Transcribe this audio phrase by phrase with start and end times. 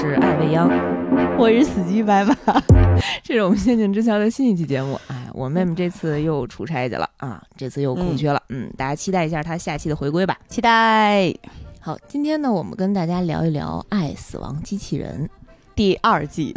[0.00, 0.68] 是爱未央，
[1.38, 2.34] 我是死鸡白马，
[3.22, 4.98] 这是我们仙境之桥的新一期节目。
[5.06, 8.42] 哎，我妹妹这次又出差去了啊，这次又空缺了。
[8.48, 10.36] 嗯，大家期待一下她下期的回归吧。
[10.48, 11.32] 期待。
[11.80, 15.28] 好，今天呢，我们跟大家聊一聊《爱死亡机器人》。
[15.74, 16.54] 第二季，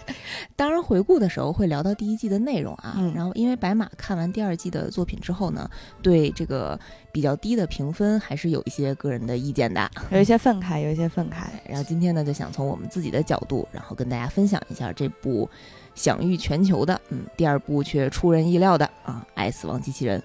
[0.54, 2.94] 当然回顾的时候会聊到第一季的内容啊。
[2.98, 5.68] 嗯然后因为白马看完第二季的作品之后呢，
[6.02, 6.78] 对这个
[7.10, 9.90] 比较低的评分还是有一些个人的意见的。
[10.10, 11.46] 有一些愤慨，有一些愤慨。
[11.66, 15.48] 然后今天呢，就想从我们自己的角度，然后跟大家分享一下这部
[15.94, 20.20] 享誉全球的，嗯，第二部却出人意料的啊，《爱死亡机器人》。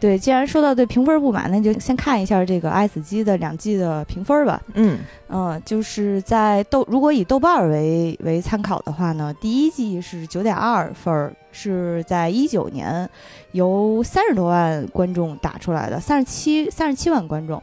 [0.00, 4.62] 对，既然说到对评分不满，那就先看一下这个《爱死机》的两季的评分吧。
[4.74, 4.98] 嗯
[5.28, 13.08] 嗯，就是在豆，如果以豆瓣儿为为参考的话呢，第一季是九点二分儿，是在一九年
[13.52, 17.62] 由三十多万观众打出来的，三十七三十七万观众，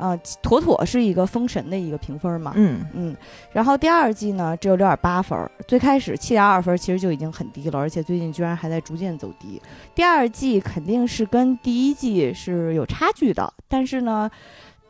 [0.00, 2.52] 啊、妥妥是一个封神的一个评分嘛。
[2.56, 3.16] 嗯嗯，
[3.52, 9.60] 然后第二季呢只有六点八分儿，最开始七点二分儿其实就已经很低了，而且最近居然还在逐渐走低。
[9.94, 14.30] 第二季肯定是跟第一季是有差距的，但是呢，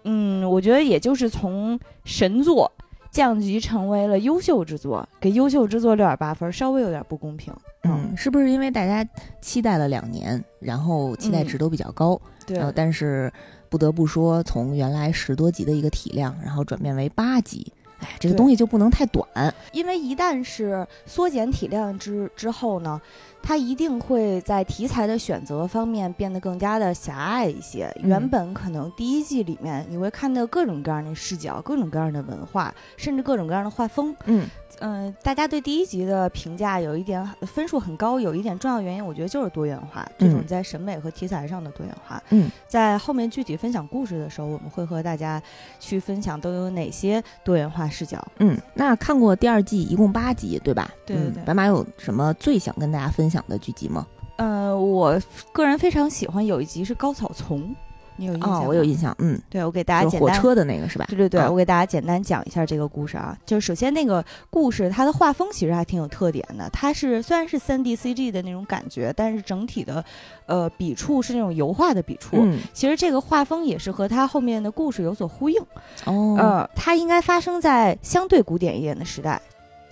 [0.04, 2.70] 嗯，我觉得也就是从神作
[3.10, 7.52] 降级成为了优秀之作，给优秀之作六点八分儿，稍微有点不公平。
[7.82, 9.04] 嗯，是不是因为大家
[9.40, 13.32] 期待了两年，然后期待值都比较高，对然后但是
[13.70, 19.26] 不得不说，从原来十多集的一个体量，然后转变为八集，哎，这个东西就不能太短。
[19.72, 23.00] 因为一旦是缩减体量之之后呢，
[23.40, 27.86] 它一定会在题材的选择方面变得更加的狭隘一些。
[28.02, 34.14] 嗯原本可能第一季里面你会看到各种各样的视角、各种各样的文化，甚至各种各样的画风。
[34.24, 34.48] 嗯
[34.78, 42.22] 嗯、大家对第一集的评价有一点分数很高，有一点重要原因，我觉得就是多元化，这种嗯在审美和题材上的多元化。
[42.30, 45.42] 嗯，在后面具体分享故事的时候，我们会和大家
[45.78, 48.24] 去分享都有哪些多元化视角。
[48.38, 50.90] 嗯，那看过第二季，一共八集，对吧？
[51.04, 54.06] 对对对嗯白马有什么最想跟大家分享的剧集吗？
[54.36, 55.20] 呃，我
[55.52, 57.74] 个人非常喜欢有一集是高草丛，
[58.20, 58.52] 你有印象？
[58.52, 60.38] 哦，我有印象，嗯，对，我给大家简单。
[60.38, 61.06] 车的那个是吧？
[61.08, 63.36] 对对对，啊我给大家简单讲一下这个故事啊。
[63.46, 66.68] 就是首先那个故事，它的画风其实还挺有特点的。
[66.70, 70.04] 它是虽然是三 D CG 的那种感觉，但是整体的
[70.44, 72.36] 呃笔触是那种油画的笔触。
[72.36, 75.58] 嗯，其实这个画风也是和它后面的故事有所呼应。
[76.04, 79.40] 哦，呃，它应该发生在相对古典一点的时代，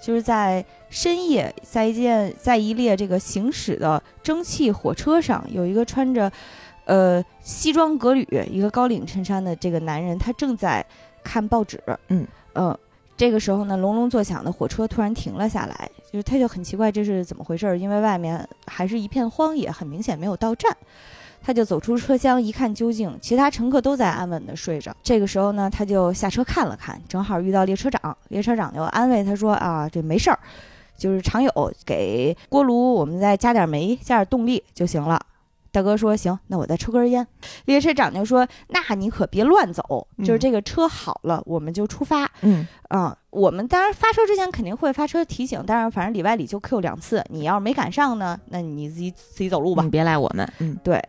[0.03, 6.31] 就是在深夜，在一件在一列这个行驶的蒸汽火车上，有一个穿着
[6.88, 10.84] 呃西装革履、一个高领衬衫的这个男人，他正在
[11.22, 11.81] 看报纸。
[12.09, 12.76] 嗯呃
[13.16, 20.77] 这个时候呢，隆隆作响的火车突然停了下来，就是他就很奇怪这是怎么回事儿，因为外面还是一片荒野，很明显没有到站。
[21.41, 24.94] 他就走出车厢一看究竟，其他乘客都在安稳的睡着。
[25.03, 30.38] 这个时候呢，他就下车看了看，正好遇到列车长，列车长就安慰他说：“啊，这没事儿，
[30.97, 35.21] 就是常有，给锅炉我们再加点煤，加点动力就行了。”
[35.71, 37.27] 大哥说：“行，那我再抽根烟。”
[37.67, 42.31] 列车长就说：“那你可别乱走，就是嗯这个车好了，我们就出发。
[42.43, 47.23] 嗯啊、我们当然发车之前肯定会发车提醒，但是反正里外里就 Q 两次。
[47.28, 49.83] 你要是没赶上呢，那你自己自己走路吧。
[49.83, 51.03] 你别赖我们，嗯对，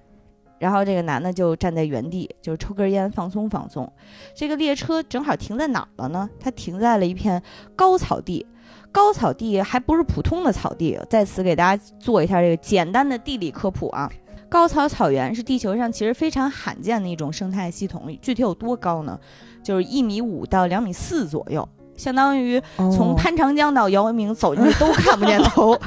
[0.59, 3.89] 然后这个男的就站在原地，就是抽根烟放松放松。
[4.35, 6.29] 这个列车正好停在哪儿了呢？
[6.37, 7.41] 它停在了一片
[7.75, 8.45] 高草地。
[8.91, 14.11] 高草地还不是普通的草地，在此给大家做一下这个简单的地理科普啊。
[14.49, 19.17] 高草草原是地球上其实非常罕见的一种生态系统，具体有多高呢？
[19.63, 25.77] 就是一米五到两米四左右，相当于从哦潘长江到姚明走进去都看不见头。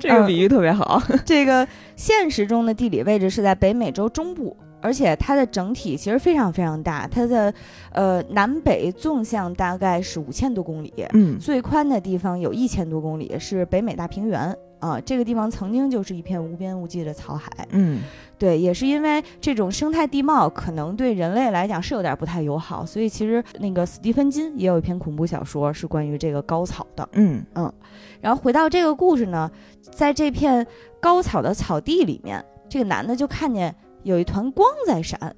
[0.00, 7.52] 这个比喻特别好，这个现实中的地理位置是在北美洲中部，而且它的整体其实非常非常大，它的
[7.92, 14.54] 呃南北纵向大概是五千多公里，嗯最宽的地方有一千多公里，是北美大平原
[14.86, 15.00] 啊。
[15.00, 18.00] 这个地方曾经就是一片无边无际的草海，嗯
[18.38, 27.08] 对，也是因为这种生态地貌可能对人类来讲是有点不太友好，所以其实那个斯蒂芬金也有一篇恐怖小说是关于这个高草的。
[27.12, 27.72] 嗯嗯
[28.20, 29.50] 然后回到这个故事呢，
[29.80, 30.66] 在这片
[31.00, 35.34] 高草的草地里面，这个男的就看见有一团光在闪，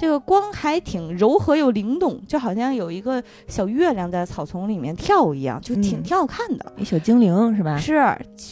[0.00, 6.72] 这个光还挺柔和又灵动，就好像有一个小月亮在草丛里面跳一样，就挺嗯挺好看的。
[6.78, 7.76] 一小精灵是吧？
[7.76, 7.92] 是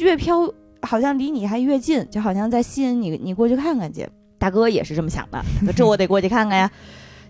[0.00, 0.47] 越飘，
[0.83, 4.06] 好像离你还越近，就好像在吸引你，你过去看看去。
[4.37, 5.43] 大哥也是这么想的，
[5.75, 6.71] 这我得过去看看呀，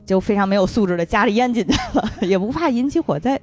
[0.05, 3.41] 就非常没有素质的夹着烟进去了， 也不怕引起火灾。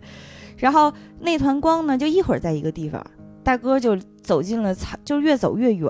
[0.57, 0.91] 然后
[1.21, 3.01] 那团光呢，就一会儿在一个地方，
[3.45, 5.89] 大哥就走进了草，就越走越远，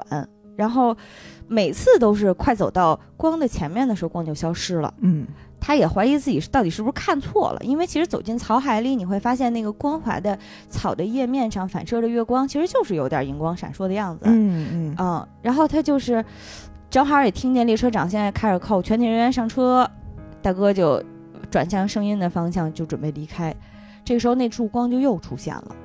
[0.56, 0.96] 然后
[1.48, 4.94] 每次都是快走到光的前面的时候，光就消失了。
[5.02, 5.26] 嗯
[5.68, 10.38] 他也怀疑自己到底是不是看错了，因为其实走进草海里，你会发现那个光滑的
[10.70, 14.26] 草的叶面上反射的月光，其实就是有点荧光闪烁的样子。
[14.26, 16.24] 嗯嗯嗯，然后他就是
[16.88, 19.90] 正好也听见列车长现在开始扣全体人员上车，
[20.40, 21.04] 大哥就
[21.50, 23.52] 转向声音的方向就准备离开。
[24.04, 25.76] 这个时候那束光就又出现了，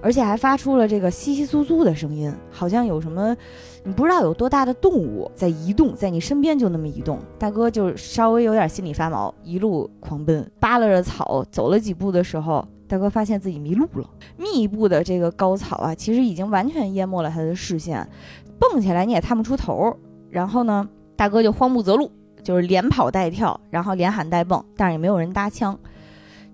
[0.00, 3.36] 而且还发出了这个窸窸窣窣的声音，好像有什么
[3.84, 7.18] 你不知道有多大的动物在移动，在你身边就那么移动。
[7.38, 14.10] 大哥就稍微有点心里发毛，一路狂奔，扒拉着草走了几步的时候，大哥发现自己迷路了。
[14.36, 18.08] 密布的这个高草啊，其实已经完全淹没了他的视线，
[18.58, 19.96] 蹦起来你也探不出头。
[20.30, 22.10] 然后呢，大哥就慌不择路，
[22.42, 25.78] 就是连跑带跳，然后连喊带蹦，但是也没有人搭腔。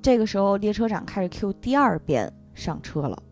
[0.03, 3.23] 这个时候，列车长开始 Q 第二遍上车了，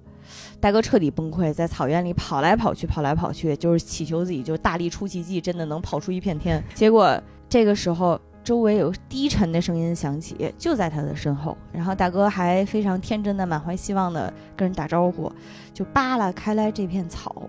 [0.61, 6.63] 大哥彻底崩溃，在草原里跑来跑去，跑来跑去，就是祈求自己就大力出奇迹，真的能跑出一片天。
[6.75, 11.57] 结果这个时候，周围有低沉的声音响起，就在他的身后。
[11.73, 15.31] 然后大哥还非常天真的、满怀希望的跟人打招呼，
[15.75, 17.49] 就扒拉开来这片草，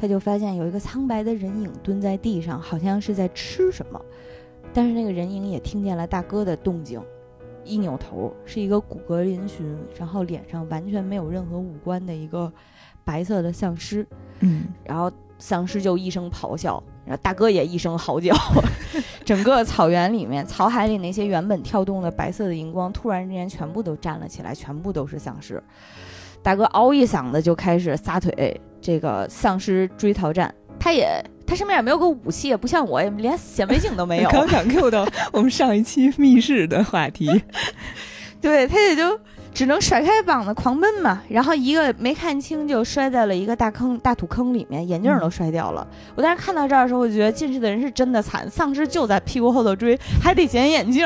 [0.00, 4.00] 他就发现有一个苍白的人影蹲在地上，好像是在吃什么。
[4.72, 7.00] 但是那个人影也听见了大哥的动静。
[7.70, 9.62] 一扭头，是一个骨骼嶙峋，
[9.96, 12.52] 然后脸上完全没有任何五官的一个
[13.04, 14.06] 白色的丧尸。
[14.40, 18.34] 嗯，然后丧尸就一声咆哮，然后大哥也一声嚎叫。
[19.24, 25.62] 整个草原里面，草海里那些原本跳动的白色的荧光，突然之间全部都站了起来，全部都是丧尸。
[26.42, 30.52] 大哥嗷一嗓子就开始撒腿，这个丧尸追逃战。
[30.78, 34.30] 他也，他身边也没有个武器，也不像我，连显微镜都没有。
[34.30, 37.42] 刚想 Q 到我们上一期密室的话题，
[38.40, 39.18] 对他也就
[39.52, 41.20] 只能甩开膀子狂奔嘛。
[41.28, 45.84] 然后一个没看清，就摔在了一个大坑、大土坑里面，眼镜都摔掉了。
[46.14, 51.04] 我当时看到这儿的时候，我觉得近视的人是真的惨，丧尸就在屁股后头追，还得捡眼镜。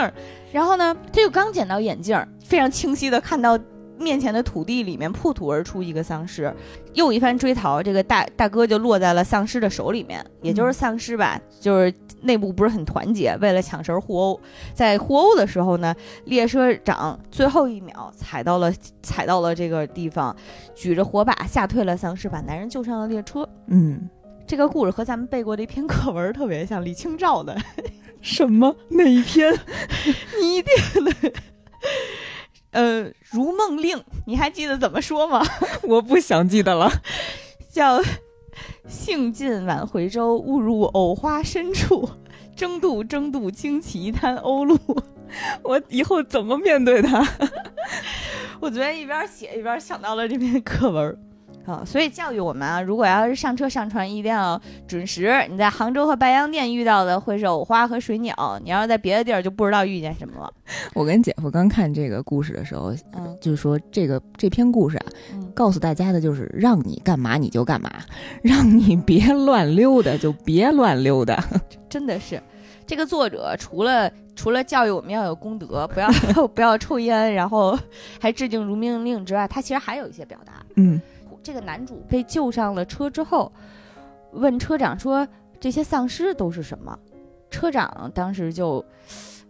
[0.52, 3.58] 然后呢，他就刚捡到眼镜，非常清晰的看到。
[4.04, 6.54] 面前的土地里面破土而出一个丧尸，
[6.92, 14.40] 又一番追逃，这个大大哥就落在了丧尸的手里面，也就是丧尸吧，就是内部不是很团结，为了抢食互殴，
[14.74, 15.94] 在互殴的时候呢，
[16.26, 18.70] 列车长最后一秒踩到了
[19.02, 20.36] 踩到了这个地方，
[20.74, 23.48] 举着火把吓退了丧尸，把男人救上了列车。
[23.68, 24.08] 嗯，
[24.46, 27.56] 这个故事和咱们背过的一篇课文特别像，李清照的
[28.20, 29.52] 什么哪一篇？
[30.40, 31.32] 你一定的。
[32.74, 35.40] 呃，《如梦令》，你还记得怎么说吗？
[35.88, 36.90] 我不想记得了。
[37.72, 38.00] 叫
[38.86, 42.08] “兴尽晚回舟，误入藕花深处，
[42.56, 44.78] 争渡争渡惊起一滩鸥鹭。”
[45.62, 47.26] 我以后怎么面对他？
[48.60, 51.18] 我昨天一边写一边想到了这篇课文。
[51.66, 55.34] 啊，所以教育我们啊，如果要是上车上船，一定要准时。
[55.48, 60.52] 你在杭州和白洋淀遇到的会是藕花和水鸟，你要是在别的地儿就不知道遇见什么了。
[60.92, 65.06] 我跟姐夫刚看这个故事的时候，嗯，就是说这个这篇故事啊，
[65.54, 67.90] 告诉大家的就是让你干嘛你就干嘛，
[68.42, 71.42] 让你别乱溜达就别乱溜达。
[71.88, 72.42] 真的是，
[72.86, 76.10] 这个作者除了除了教育我们要有功德，不要
[76.54, 77.78] 不要抽烟，然后
[78.20, 80.52] 还致敬如命令之外，他其实还有一些表达。
[80.74, 81.00] 嗯。
[81.44, 83.52] 这个男主被救上了车之后，
[84.32, 85.28] 问车长说
[85.60, 86.98] ：“这些丧尸都是什么？”
[87.50, 88.82] 车长当时就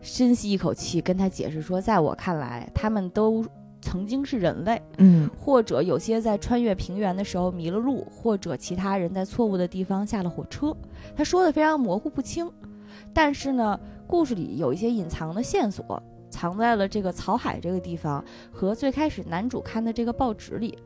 [0.02, 3.46] 深吸一口气，跟他解释说：“在我看来，他们都
[3.80, 10.76] 曾经是人类，嗯，或者有些在穿越平原的时候迷了路，或者其他人在错误的地方下了火车。”
[11.14, 12.50] 他说的非常模糊不清，
[13.12, 20.76] 但是呢，故事里有一些隐藏的线索，藏在了这个草海这个地方和最开始男主看的这个报纸里。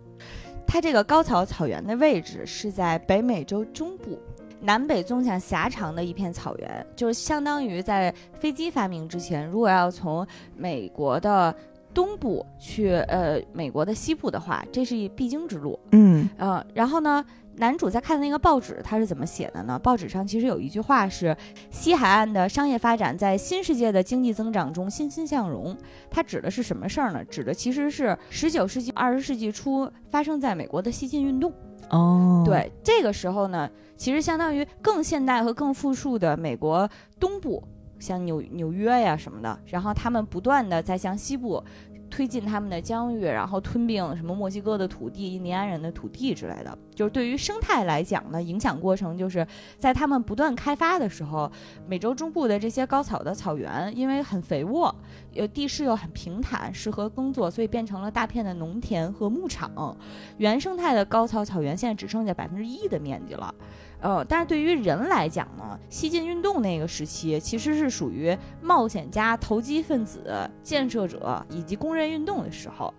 [0.70, 4.18] 它这个高草草原的位置是在北美洲中部，
[4.60, 11.52] 南北纵向狭长的一片草原，就是相当于在飞机发明之前，如果要从美国的
[11.94, 15.80] 东部去呃美国的西部的话，这是一必经之路。
[15.92, 17.24] 嗯嗯，然后呢？
[17.58, 19.78] 男主在看的那个报纸，他是怎么写的呢？
[19.78, 21.36] 报纸上其实有一句话是
[21.70, 25.76] ：“西海岸的商业发展在新世界的经济增长中欣欣向荣。”
[26.08, 27.24] 它指的是什么事儿呢？
[27.24, 31.52] 指的其实是十九世纪、二十世纪初发生在美国的西进运动。
[31.90, 36.88] 哦，对，这个时候呢，其实相当于更现代和更富庶的美国
[37.18, 37.62] 东部，
[37.98, 41.62] 像纽纽约呀什么的，然后他们不断的在向西部。
[42.10, 46.76] 推进他们的疆域，然后吞并什么墨西哥的土地、印第安人的土地之类的。
[46.94, 49.46] 就是对于生态来讲呢，影响过程就是
[49.76, 51.50] 在他们不断开发的时候，
[51.86, 54.92] 美洲中部的这些高草的草原因为很肥沃，
[55.34, 59.96] 呃，地势又很平坦，适合耕作，所以变成了大片的农田和牧场。
[60.38, 63.54] 原生态的高草草原现在只剩下百分之一的面积了。
[64.00, 72.94] 呃，但是对于人来讲呢，西进运动那个时期其实是属于冒险家、投机分子、建设者以及工人运动的时候，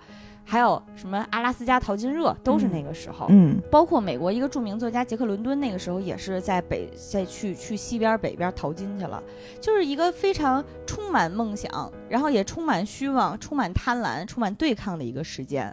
[0.51, 3.27] 还有什么阿拉斯加淘金热都是那个时候。
[3.29, 9.21] 嗯，包括美国一个著名作家杰克伦敦那个时候也是在北在去去西边北边淘金去了，
[9.61, 15.71] 就是一个非常充满梦想，然后也充满虚妄、充满贪婪、充满对抗的一个时间。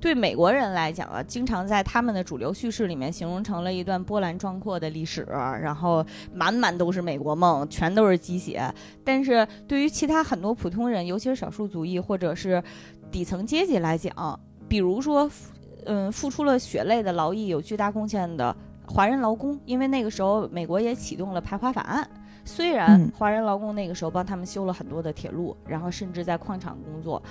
[0.00, 8.72] 对美国人来讲啊，经常在他们的主流叙事里面形容成了一段波澜壮阔的历史，然后满满都是美国梦，全都是鸡血。
[9.04, 12.60] 但是对于其他很多普通人，尤其是少数族裔或者是
[13.12, 15.30] 底层阶级来讲，比如说，
[15.84, 22.08] 嗯，付出了血泪的劳役、有巨大贡献的华人劳工，因为那个时候美国也启动了排华法案，
[22.44, 27.22] 虽然华人劳工那个时候帮他们修了很多的铁路，然后甚至在矿场工作。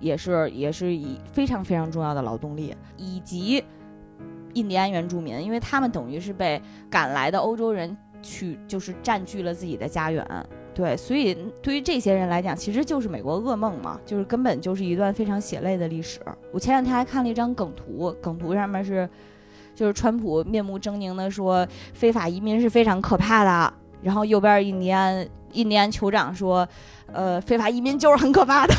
[0.00, 3.64] 也是也是以非常非常重要的劳动力，以及
[4.52, 6.60] 印第安原住民，因为他们等于是被
[6.90, 10.26] 赶来的欧洲人去，就是占据了自己的家园。
[10.74, 16.20] 对，所以对于这些人来讲，其实就是美国噩梦嘛，就是根本就是一段非常血泪的历史。
[16.52, 19.08] 我前两天还看了一张梗图，梗图上面是，
[19.74, 26.68] 就是川普面目狰狞的说非法移民是非常可怕的，然后右边印第安印第安酋长说。
[27.14, 28.74] 呃，非法移民就是很可怕的。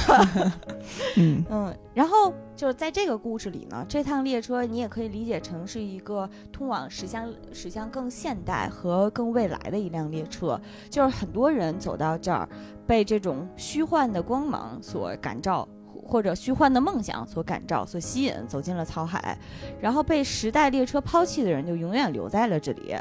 [1.15, 10.59] 嗯 嗯，然后就是在这个故事里呢，这趟列车你也可以理解成是一个通往驶向驶向更现代和更未来的一辆列车。
[10.89, 12.47] 就是很多人走到这儿，
[12.85, 15.67] 被这种虚幻的光芒所感召，
[16.05, 19.37] 或者虚幻的梦想所感召、所吸引，走进了草海。
[19.79, 22.95] 然后被时代列车抛弃的人，就永远留在了这里。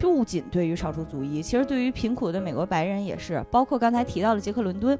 [0.00, 3.44] 不仅对于少数族裔，其实对于贫苦的美国白人也是。
[3.50, 4.98] 包括刚才提到的杰克伦敦，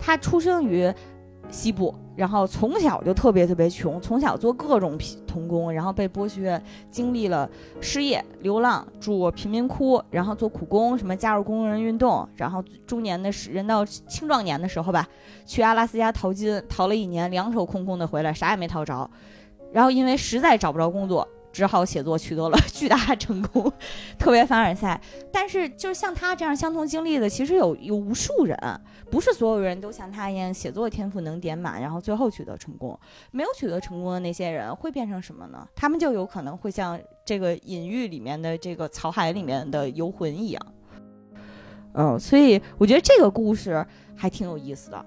[0.00, 0.92] 他出生于
[1.50, 4.96] 西部，然后从小就特别特别穷，从小做各种
[5.26, 6.60] 童工，然后被剥削，
[6.90, 7.48] 经历了
[7.78, 15.06] 失业、流浪、住贫民窟，然后做苦工，什么加入工人运动，然后中年的时人到青壮年的时候吧，
[15.44, 19.10] 去阿拉斯加淘金，淘了一年，两手空空的回来，啥也没淘着，
[19.72, 21.28] 然后因为实在找不着工作。
[21.52, 23.70] 只好写作取得了巨大成功，
[24.18, 25.00] 特别凡尔赛。
[25.30, 28.56] 但是，就是像他这样相同经历的，其实有有无数人，
[29.10, 32.98] 不是所有人都像他一样写作天赋能点满，然后最后取得成功。
[33.30, 35.68] 没有取得成功的那些人会变成什么呢？
[35.74, 40.66] 他们就有可能会像这个隐喻里面的这个草海里面的游魂一样。
[41.94, 45.06] 嗯，所以我觉得这个故事还挺有意思的。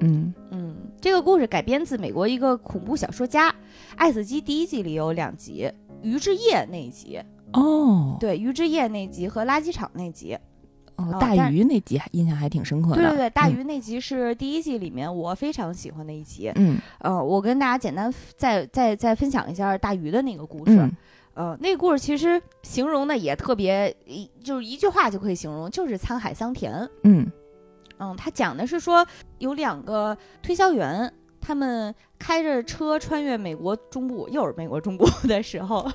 [0.00, 3.50] 嗯嗯，这个故事改编自美国一个恐怖小说家
[3.94, 5.70] 《爱死机》第一季里有两集，
[6.00, 7.20] 《鱼之夜》那一集
[7.52, 10.34] 哦，对，《鱼之夜》那集和垃圾场那集，
[10.96, 12.96] 哦，大鱼那集印象还挺深刻的。
[12.96, 16.50] 对对对，大鱼那集是第一季里面我非常喜欢的一集。
[16.54, 20.90] 嗯，呃，我跟大家简单再再再分享一下大鱼的那个故事。
[21.34, 26.88] 呃，那个故事其实形容的也特别，一就是一句话就可以形容，就是沧海桑田。
[27.02, 27.30] 嗯。
[27.98, 29.06] 嗯，他讲的是说
[29.38, 35.90] 有两个推销员，他们开着车穿越美国中部，又是美国中部的时候，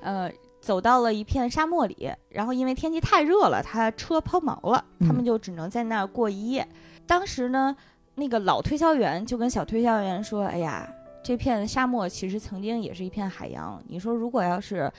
[0.00, 0.30] 呃，
[0.60, 6.66] 走到了一片沙漠里，然后因为天气太热了，他车抛锚了，他们就只能在那儿过一夜。
[7.06, 7.76] 当时呢，
[8.14, 10.88] 那个老推销员就跟小推销员说：“哎呀，
[11.22, 14.90] 这片沙漠其实曾经也是一片海洋，你说如果要是……”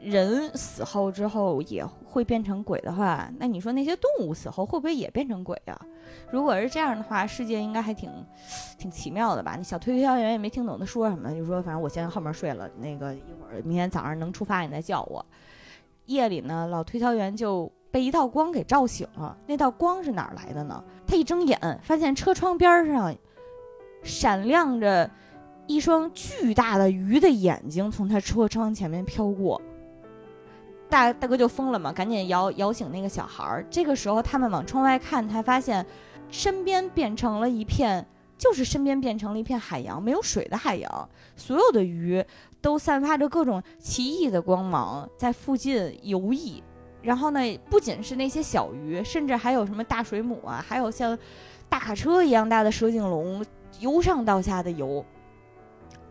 [0.00, 5.78] 人死后之后也会变成鬼的话，那你说那些动物死后会不会也变成鬼啊？
[6.30, 8.10] 如果是这样的话，世界应该还挺
[8.78, 9.54] 挺奇妙的吧？
[9.56, 15.24] 那小推销员也没听懂他说什么，就说反正我先在后面睡了，那个一会儿明天早上能出发你再叫我。
[16.06, 19.36] 夜里呢，老推销员就被一道光给照醒了。
[19.46, 20.82] 那道光是哪儿来的呢？
[21.06, 23.14] 他一睁眼，发现车窗边上
[24.02, 25.10] 闪亮着
[25.66, 29.60] 一双巨大的鱼的眼睛从他车窗前面飘过。
[30.88, 33.66] 大大哥就疯了嘛，赶紧摇摇醒那个小孩儿。
[33.70, 35.84] 这个时候，他们往窗外看，才发现
[36.30, 41.08] 身边变成了一片，就是身边变成了一片海洋，没有水的海洋。
[41.36, 42.24] 所有的鱼
[42.60, 46.62] 都散发着各种奇异的光芒，在附近游弋。
[47.02, 51.16] 然后呢，不仅是那些小鱼，甚至还有什么大水母啊，还有像
[51.68, 53.44] 大卡车一样大的蛇颈龙，
[53.78, 55.04] 由上到下的游。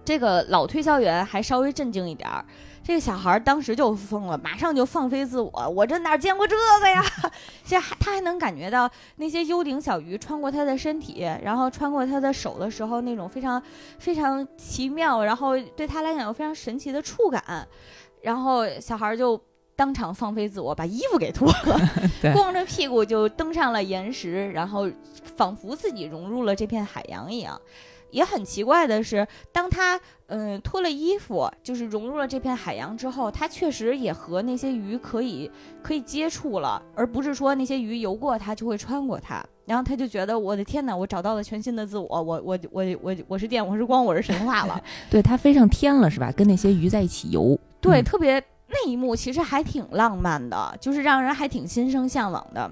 [0.08, 2.46] 这个老推销员还稍微镇静一点儿。
[2.82, 5.70] 这个小孩当时就疯了，马上就放飞自我。
[5.76, 7.04] 我这哪见过这个呀？
[7.66, 13.62] 这还他还能感觉到那些幽灵小鱼穿过他的身体，然后穿过他的手的时候，那种非常
[14.00, 17.68] 非常奇妙，然后对他来讲有非常神奇的触感。
[18.22, 19.38] 然后小孩就
[19.76, 24.90] 当场放飞自我，把衣服给脱了，光着屁股就登上了岩石，然后
[25.36, 27.60] 仿佛自己融入了这片海洋一样。
[28.12, 35.50] 也很奇怪的是，当他嗯脱了衣服，就是融入了这片海洋之后，他确实也和那些鱼可以
[35.82, 39.44] 可以接触了，而不是说那些鱼游过他就会穿过他。
[39.66, 44.82] 然后他就觉得，我的天哪，我找到了全新的自我，我我我我我是电，我是光，我是神话了。
[45.12, 46.32] 对他飞上天了，是吧？
[46.32, 47.60] 跟那些鱼在一起游。
[47.82, 52.72] 对，特别那一幕其实还挺浪漫的，就是让人还挺心生向往的。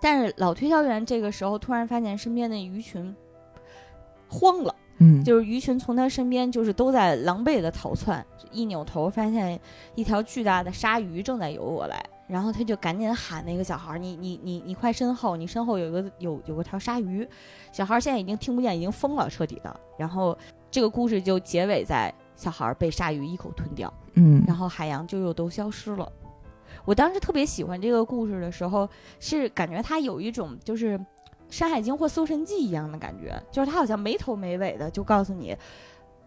[0.00, 3.14] 但是老推销员这个时候突然发现身边的鱼群。
[4.28, 9.58] 慌了，嗯，就是鱼群从他身边就是都在狼狈的逃窜，一扭头发现
[9.94, 17.26] 一条巨大的鲨鱼正在游过来，然后他就赶紧喊那个小孩：“你你你你快身后，你身后有个有有个条鲨鱼。”
[17.72, 19.80] 小孩现在已经听不见，已经疯了，彻底的。
[19.96, 20.36] 然后
[20.70, 26.10] 这个故事就结尾在小孩被鲨鱼一口吞掉，嗯，然后海洋就又都消失了。
[26.84, 28.88] 我当时特别喜欢这个故事的时候，
[29.20, 30.98] 是感觉它有一种就是。
[31.50, 35.56] 《山海经》或《搜神记》一样的感觉，就是它好像没头没尾的就告诉你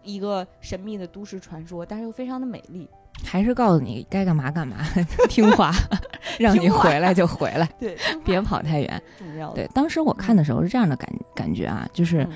[0.02, 2.88] 一个神秘的都市传说，但是又非常的美丽。
[3.24, 4.78] 还是告诉你该干嘛干嘛，
[5.28, 5.70] 听话，
[6.40, 9.02] 让你回来就回来，对，别跑太远。
[9.18, 9.52] 重要。
[9.52, 12.26] 对，当时我看的时候是这样的感感觉啊，就是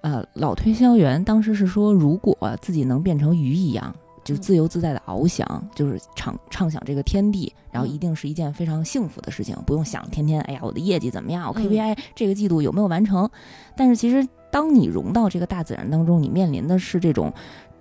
[0.00, 3.94] 呃，老推销员当时是说，如果自己能变成鱼一样。
[4.22, 13.28] 就自由自在的翱翔，就是畅畅想这个天地，然后一定是一件非常幸福的事情，不用想天天哎呀我的业绩怎么样，我 KPI 这个季度有没有完成。
[13.76, 17.32] 但是其实当你融到这个大自然当中，你面临的是这种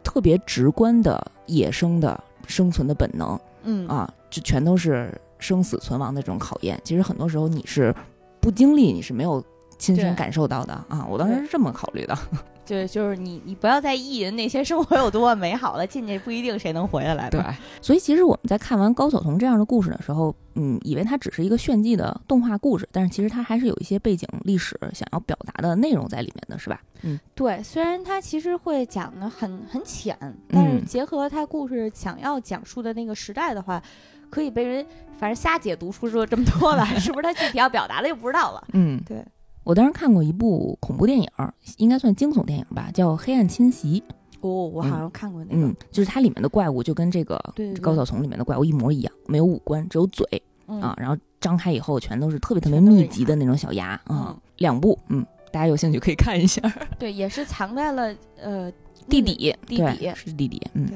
[0.04, 6.80] 特别直观的野生的生存的本能，嗯啊，就全都是生死存亡的这种考验。
[6.84, 7.94] 其实很多时候你是
[8.40, 9.44] 不经历，你是没有
[9.78, 11.06] 亲身感受到的啊。
[11.10, 12.18] 我当时是这么考虑的。
[12.70, 17.28] 就就是你，你不要再意淫那些生活有多么美好了，进去不一定谁能回来。
[17.28, 17.42] 对，
[17.82, 26.80] 所以其实我们在看完高晓彤这样的故事的时候，嗯，以为它只是一个炫技的动画故事，但是其实它还是有一些背景历史想要表达的内容在里面的是吧？
[27.02, 30.16] 嗯，对，虽然它其实会讲的很很浅，
[30.50, 33.82] 但是结合它故事想要讲述的那个时代的话，
[34.30, 34.86] 可以被人
[35.18, 37.24] 反正瞎解读出说这么多来， 是不是？
[37.24, 38.64] 他具体要表达的又不知道了。
[38.74, 39.26] 嗯，对。
[39.70, 41.30] 我当时看过一部恐怖电影，
[41.78, 44.02] 应该算惊悚电影吧，叫《黑暗侵袭》。
[44.42, 47.40] 哦，我好像看过那个，嗯，就是它里面的怪物就跟这个
[47.80, 50.26] 高草丛里面的怪物一模一样，没有五官，只有嘴
[50.66, 54.36] 啊，然后张开以后全都是特别特别密集的那种小牙啊。
[54.58, 56.60] 两部，嗯，大家有兴趣可以看一下。
[56.98, 58.72] 对，也是藏在了呃
[59.08, 60.60] 地底，地底是地底。
[60.74, 60.90] 嗯，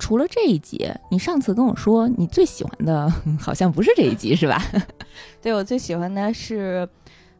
[0.00, 4.58] 除了这一集，你上次跟我说你最喜欢的 好像不是这一集是吧？
[5.42, 6.88] 对我最喜欢的是。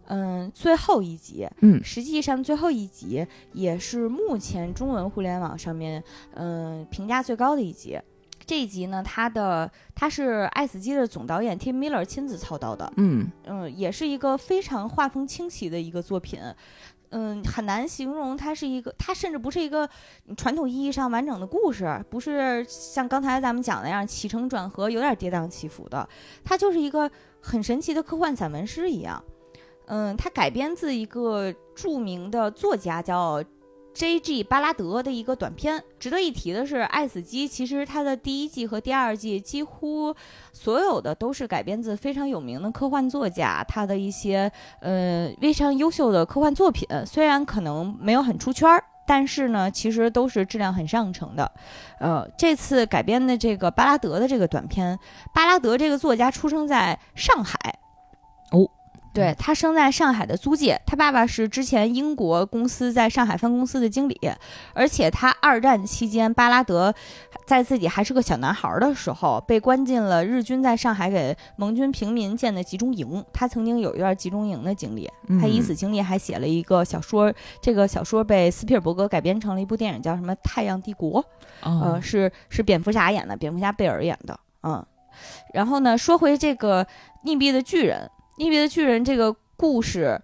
[0.07, 6.03] 嗯，最后一集，嗯，实际上最后一集也是目前中文互联网上面，
[6.35, 7.99] 嗯，评价最高的一集。
[8.47, 16.39] 这一集呢，它的它是《爱死机》的总导演 Tim Miller 亲自操刀的，嗯嗯，也是一个非常画风清奇的一个作品，
[17.09, 19.89] 嗯，很难形容它是一个，它甚至不是一个
[20.37, 26.07] 传统意义上完整的故事，不是像刚才咱们讲的那样起承转合有点跌宕起伏的，
[26.45, 29.25] 它就是一个很神奇的科幻散文诗一样。
[29.87, 33.43] 嗯，它改编自一个著名的作家叫
[33.93, 34.43] J.G.
[34.43, 35.83] 巴拉德的一个短篇。
[36.01, 40.13] 值得一提的是，《爱死机》其实它的第一季和第二季几乎
[40.53, 46.89] 所有的都是改编自非常有名的科幻作家他的一些呃非常优秀的科幻作品。
[47.07, 51.53] 虽然可能没有很出圈儿，但是呢，其实都是质量很上乘的。
[52.01, 54.99] 呃，这次改编的这个巴拉德的这个短片，
[55.33, 57.79] 巴拉德这个作家出生在上海。
[58.51, 58.69] 哦。
[59.15, 64.21] 对他生在上海的租界，他爸爸是之前英国公司在上海分公司的经理，
[64.75, 66.93] 而且他二战期间，巴拉德
[67.47, 73.25] 在自己还是个小男孩的时候，被关进了日军在上海给盟军平民建的集中营。
[73.33, 75.09] 他曾经有一段集中营的经历，
[75.41, 81.23] 他以此经历还写了一个小说，这个小说被斯皮尔伯格改编成了一部电影，叫什么《太阳帝国》，
[81.63, 84.85] 呃，是是蝙蝠侠演的，蝙蝠侠贝尔演的，嗯。
[85.53, 86.85] 然后呢，说回这个
[87.25, 88.11] 溺毙的巨人。
[88.39, 90.21] 《溺毙的巨人》这个故事，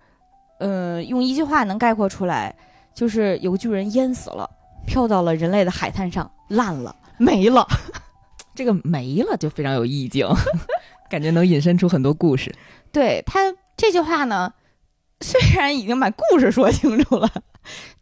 [0.58, 2.54] 呃，用一句话能概括出来，
[2.94, 4.48] 就是有个巨人淹死了，
[4.86, 7.66] 飘到了人类的海滩上，烂了，没了。
[8.54, 10.26] 这个没了就非常有意境，
[11.08, 12.54] 感觉能引申出很多故事。
[12.92, 14.52] 对他这句话呢，
[15.20, 17.30] 虽然已经把故事说清楚了，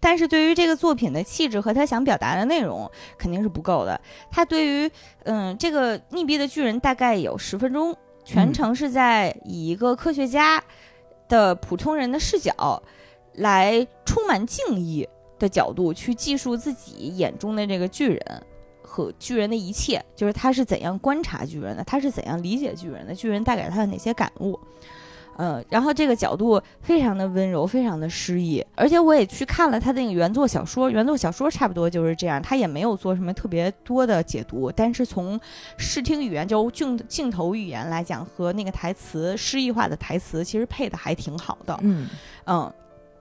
[0.00, 4.00] 但是对于这个作品的气质和他想表达的内容肯定是不够的。
[4.30, 4.90] 他对于
[5.24, 7.94] 嗯这个溺毙的巨人大概有十分钟，
[8.28, 10.62] 全程是在以一个科学家
[11.30, 12.82] 的普通人的视角，
[13.36, 18.42] 来充满敬意的角度去记述自己眼中的这个巨人
[18.82, 24.60] 和巨人的一切，就是他是怎样观察巨人的，他是怎样理解巨人的，巨人带给他的哪些感悟。
[25.38, 35.38] 嗯，然后这个角度非常的温柔，非常的诗意，而且我也去看了他那个原作小说，原作小说差不多就是这样，他也没有做什么特别多的解读，但是从
[35.76, 42.08] 视听语言就镜镜头语言来讲，和那个台词诗意化的台词，其实配的还挺好的，嗯
[42.46, 42.72] 嗯，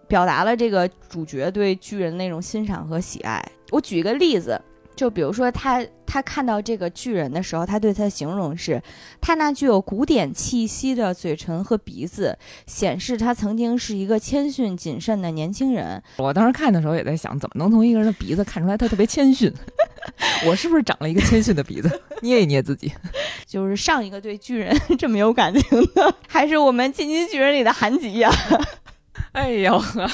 [0.08, 3.44] 表达了这个主角对巨人那种欣赏和喜爱。
[3.70, 4.60] 我举一个例子。
[4.98, 8.82] 就比如说他，他看到这个巨人的时候，他对他的形容是，
[9.22, 16.02] 他那具有古典气息的嘴唇和鼻子，显示他曾经是一个谦逊谨慎的年轻人。
[16.18, 19.54] 我当时看的时候也在想，怎么能从一个人的鼻子看出来他特别谦逊？
[20.48, 22.02] 我是不是长了一个谦逊的鼻子？
[22.24, 22.92] 捏一捏自己，
[23.46, 28.32] 就是上一个对巨人这么有感情的，还是我们《进击巨人》里的韩吉呀？
[29.34, 30.10] 哎呦呵，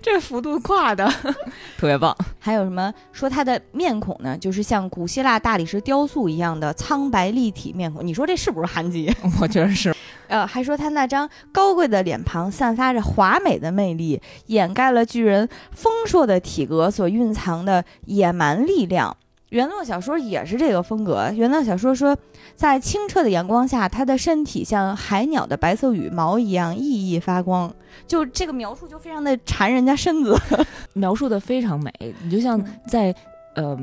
[0.00, 1.04] 这幅度跨的
[1.76, 2.16] 特别棒。
[2.46, 4.38] 还有什么说他的面孔呢？
[4.38, 8.06] 就是像古希腊大理石雕塑一样的苍白立体面孔。
[8.06, 9.12] 你说这是不是韩吉？
[9.42, 9.92] 我觉得是。
[10.28, 19.16] 呃，还说他那张高贵的脸庞散发着华美的魅力，掩盖了巨人丰硕的体格所蕴藏的野蛮力量。
[19.50, 21.30] 原作小说也是这个风格。
[21.34, 22.16] 原作小说说，
[22.54, 27.72] 在清澈的阳光下，他的身体像海鸟的白色羽毛一样熠熠发光。
[28.06, 30.36] 就这个描述就非常的馋人家身子，
[30.94, 31.92] 描述的非常美。
[32.24, 33.14] 你就像在
[33.54, 33.78] 呃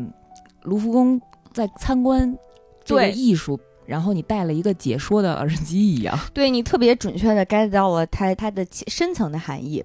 [0.64, 1.20] 卢浮宫
[1.54, 2.38] 在参观
[2.84, 6.18] 这个艺术，然后你戴了一个解说的耳机一样。
[6.34, 9.84] 对你特别准确的 get 到了它它的深层的含义。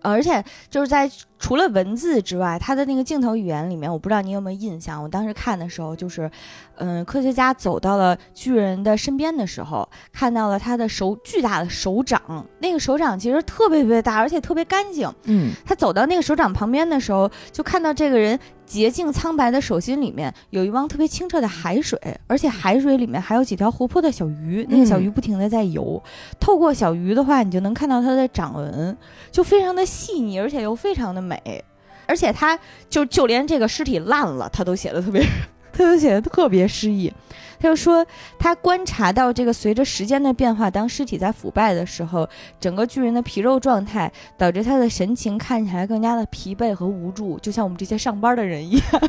[0.00, 5.02] 而且就是在除了文字之外，它的那个镜头语言里面，我不知道你有没有印象。
[5.02, 6.30] 我当时看的时候，就是，
[6.76, 12.20] 嗯，科学家走到了巨人的身边的时候，看到了他的手巨大的手掌，
[12.60, 15.08] 那个手掌其实特别特别大，而且特别干净。
[15.24, 18.38] 嗯，他走到那个手掌旁边的时候，就看到这个人。
[18.68, 26.02] 洁净苍白的手心里面有一汪特别清澈的海水，而且海水里面还有几条活泼的小鱼，那个小鱼不停的在游。
[26.38, 28.94] 透过小鱼的话，你就能看到它的掌纹，
[29.30, 31.62] 就非常的细腻，而且又非常的美。
[32.06, 35.22] 而且他就就连这个尸体烂了，他都写的特别，
[35.70, 37.12] 他都写的特别诗意。
[37.60, 38.06] 他就说，
[38.38, 42.26] 他观察到这个随着时间的变化，当尸体在腐败的时候，
[42.58, 48.86] 整个巨人的皮肉状态导致他的神情看起来更加的疲惫和无助，就像我们这些上班的人一样。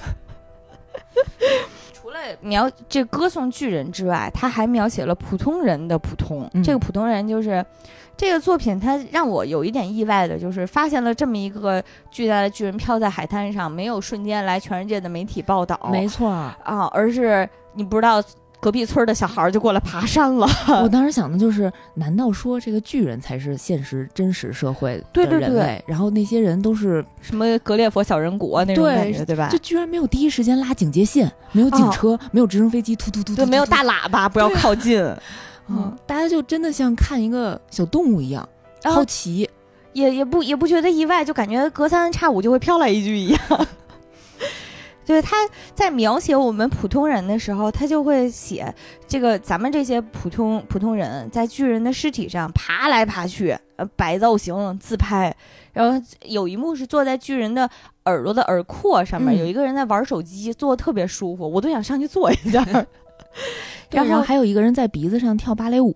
[1.93, 6.49] 除了描这歌颂巨人之外，他还描写了普通人的普通。
[6.63, 7.63] 这个普通人就是
[8.19, 15.79] 这个作品，它让我有一点意外的，就是发现了这么一个巨大的巨人飘在海滩上，没有瞬间来全世界的媒体报道。
[15.89, 17.49] 没错啊，而是。
[17.75, 18.21] 你不知道
[18.59, 20.45] 隔壁村的小孩就过来爬山了。
[20.83, 25.81] 我当时想的就是，难道说这个巨人才是现实真实社会的人类？
[25.87, 29.47] 然后那些人都是什么格列佛小人国那种感觉，对吧？
[29.49, 34.99] 就居然没有第一时间拉警戒线，没有警车，没有直升飞机突突突，对，没有大喇叭，不要靠近。
[35.69, 38.47] 嗯，大家就真的像看一个小动物一样
[38.83, 39.49] 好奇，
[39.93, 43.39] 也也不也不觉得意外，就感觉隔三差五就会飘来一句一样。
[45.05, 45.37] 对，他
[45.73, 48.71] 在描写我们普通人的时候，他就会写
[49.07, 55.35] 这个咱们这些普通普通人在巨人的尸体上爬来爬去，呃，摆造型自拍。
[55.73, 57.67] 然后有一幕是坐在巨人的
[58.05, 62.63] 耳朵的耳廓上面，有一个人在玩手机，坐的特别舒服，我都想上去坐一下。
[63.91, 65.93] 然后还有一个人在鼻子上跳芭蕾舞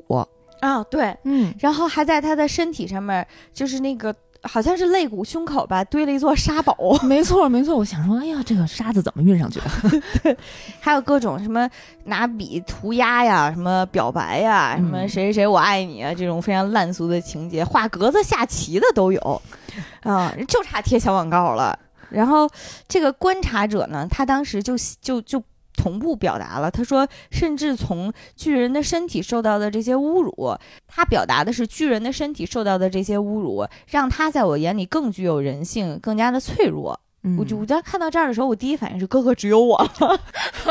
[0.59, 4.13] 啊，对，嗯，然后还在他的身体上面，就是那个。
[4.45, 6.75] 好像是肋骨胸口吧，堆了一座沙堡。
[7.07, 7.77] 没错，没错。
[7.77, 9.57] 我想说，哎呀，这个沙子怎么运上去
[10.21, 10.35] 的？
[10.81, 11.65] 还有各种什么
[12.03, 19.41] 拿笔涂鸦呀，什么表白呀，什么谁谁谁我爱你啊，这种非常烂俗的情节，画格子下棋的都有，
[20.03, 21.79] 啊，就差贴小广告了。
[22.09, 22.45] 然后
[22.89, 25.41] 这个观察者呢，他当时就就就。
[25.75, 30.55] 同步表达了，他说，甚至从巨人的身体受到的这些侮辱，
[30.87, 36.99] 他表达的是巨人的身体受到的这些侮辱，让他在我眼里更具有人性，更加的脆弱。
[37.37, 39.89] 我就我在看到这儿的时候，我第一反应是哥哥只有我，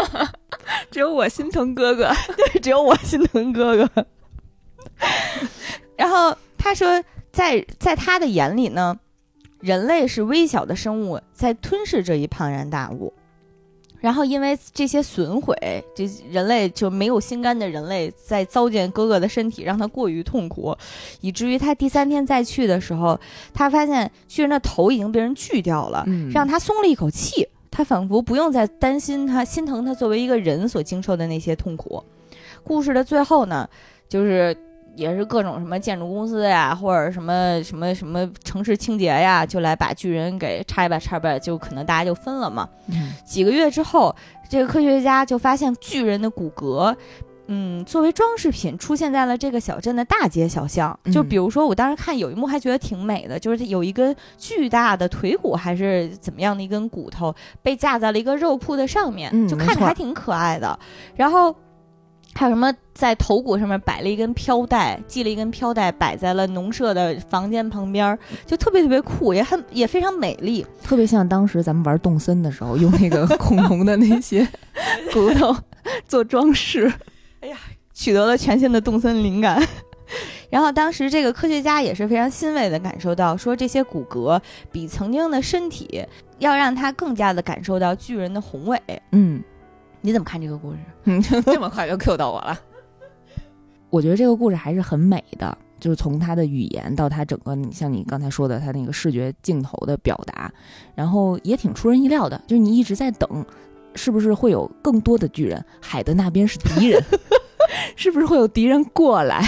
[0.90, 4.06] 只有我心疼哥哥， 对，只有我心疼哥哥。
[5.96, 8.98] 然后他说，在在他的眼里呢，
[9.60, 13.14] 人类是微小的生物，在吞噬这一庞然大物。
[14.02, 15.56] 然后因为这些损毁，
[15.94, 20.76] 这人类就没有心肝的人类在糟践哥哥的身体，让他过于痛苦，
[21.20, 23.18] 以至于他第三天再去的时候，
[23.54, 27.48] 他发现巨人的头已经被人锯掉了，嗯让他松了一口气。
[27.70, 32.04] 他仿佛不用再担心他心疼他作为一个人所经受的那些痛苦。
[32.62, 33.66] 故事的最后呢，
[34.10, 34.54] 就是
[34.94, 42.68] 也是各种什么建筑公司呀，或者什么什么什么城市清洁呀，就来把巨人给拆吧拆吧，就可能大家就分了嘛。
[42.88, 44.14] 嗯几个月之后，
[44.48, 46.94] 这个科学家就发现巨人的骨骼。
[47.48, 50.98] 嗯，作为装饰品出现在了这个小镇的大街小巷。
[51.12, 60.78] 就嗯比如说，我当时看有一幕还觉得挺美的，就是它有一根巨大的腿骨还是怎么样的一根骨头被架在了一个肉铺的上面，就看着还挺可爱的。
[61.16, 61.54] 然后
[62.34, 70.66] 还有什么在头骨上面摆了一根飘带，系了一根飘带摆在了农舍的房间旁边儿，就特别特别酷，也很也非常美丽。
[70.82, 74.46] 特别像当时咱们玩动森的时候用那个 恐龙的那些
[75.12, 75.54] 骨头
[76.06, 76.92] 做装饰。
[77.40, 77.56] 哎呀
[77.92, 79.62] 取得了全新的动森灵感。
[80.50, 84.38] 然后当时这个科学家也是非常欣慰的感受到，说这些骨骼
[84.70, 86.04] 比曾经的身体
[86.38, 88.78] 要让他更加的感受到巨人的宏伟。
[89.12, 89.42] 嗯，
[90.02, 90.78] 你怎么看这个故事？
[91.04, 92.58] 嗯，这么快就 Q 到我了。
[93.88, 100.50] 我觉得这个故事还是很美的，就是从它的语言到它整个，你像你刚才说的，它那个视觉镜头的表达，
[100.94, 103.44] 然后也挺出人意料的，就是你一直在等，
[103.94, 105.62] 是不是会有更多的巨人？
[105.80, 107.02] 海的那边是敌人，
[107.94, 109.44] 是不是会有敌人过来？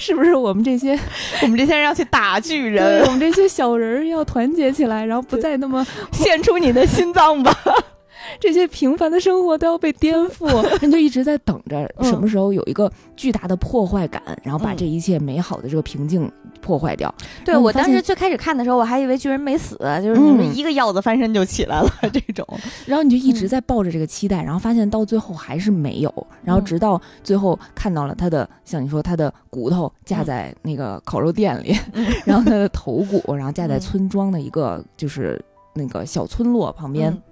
[0.00, 0.98] 是不是我们这些
[1.42, 7.56] 我们这些人要去打巨人，我们这些小人儿要团结起来，然后不再那么献出你的心脏吧！
[8.40, 10.46] 这些平凡的生活都要被颠覆，
[10.80, 17.12] 人就一直在等着嗯什么时候有一个巨大的破坏感，然后把嗯这一切美好的这个平静破坏掉。
[17.44, 22.46] 对我当时最开始看的时候，我还以为巨人没死，就是你们嗯一个鹞子翻身就起来了 这种。
[22.86, 35.42] 然后你就一嗯直在抱着这个期待，然后发现到最后还是没有，然后嗯直到最后看到了他的，像你说他的骨头架在那个烤肉店里，嗯然后他的头骨，然后架在嗯村庄的一个就是
[35.74, 37.10] 那个小村落旁边。
[37.10, 37.22] 嗯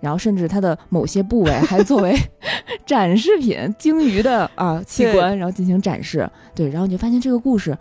[0.00, 2.14] 然后甚至它的某些部位还作为
[2.86, 6.28] 展示品，鲸鱼的啊器官，然后进行展示。
[6.54, 7.76] 对，然后你就发现这个故事，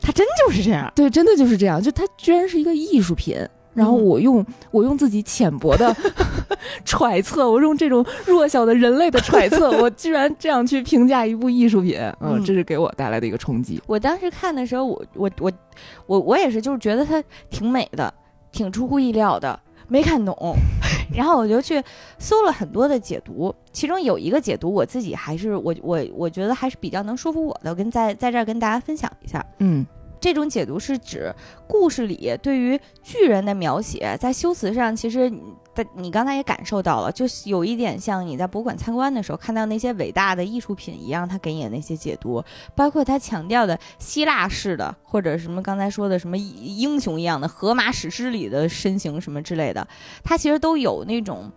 [0.00, 0.90] 它真就是这样。
[0.94, 3.36] 对，真的就是这样，就它居然是一个艺术品。
[3.72, 5.96] 然后嗯我用、我用自己浅薄的
[6.84, 13.80] 揣测，我用这种弱小的人类的揣测， 我居然这样去评价一部艺术品，嗯，嗯这是给我带来的一个冲击。
[13.86, 15.52] 我当时看的时候，我我我
[16.06, 18.12] 我我也是，就是觉得它挺美的，
[18.50, 20.34] 挺出乎意料的，没看懂。
[21.14, 21.82] 然后我就去
[22.18, 29.44] 搜了很多的解读，其中有一个解读我自己还是我我我觉得还是比较能说服我的，跟在在这儿跟大家分享一下。
[29.58, 29.86] 嗯
[30.20, 31.34] 这种解读是指
[31.66, 35.42] 故事里对于巨人的描写，在修辞上，其实你
[35.96, 49.88] 你刚才也感受到了，就有一点像你在博物馆参观的时候看到那些伟大的艺术品一样，他给你的那些解读，包括他强调的希腊式的，或者什么刚才说的什么英雄一样的荷马史诗里的身形什么之类的，
[50.22, 51.50] 它其实都有那种。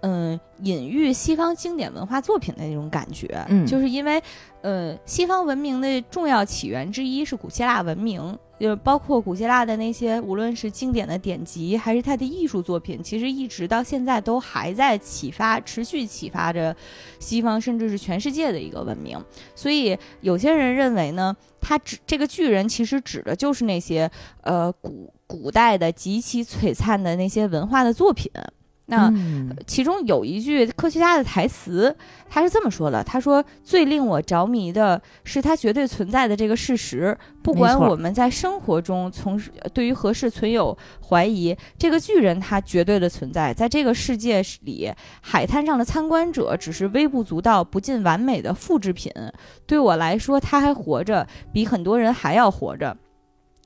[0.00, 4.22] 嗯，隐喻西方经典文化作品的那种感觉，嗯就是因为，
[4.62, 16.74] 呃，西方文明的重要起源之一是古希腊文明，就是包括古希腊的那些，无论是经典的典籍，还是它的艺术作品，其实一直到现在都还在启发，持续启发着
[17.18, 19.20] 西方甚至是全世界的一个文明。
[19.56, 24.08] 所以有些人认为呢，他指这个巨人其实指的就是那些
[24.42, 28.30] 呃古古代的极其璀璨的那些文化的作品。
[28.90, 31.94] 那、嗯其中有一句科学家的台词，
[32.28, 49.12] 他是这么说的：“他说，最令我着迷的是它绝对存在的这个事实，不管我们在生活中从事对于何事存有怀疑，这个巨人他绝对的存在，在这个世界里，海滩上的参观者只是微不足道、不尽完美的复制品。
[49.66, 52.96] 对我来说，他还活着，比很多人还要活着。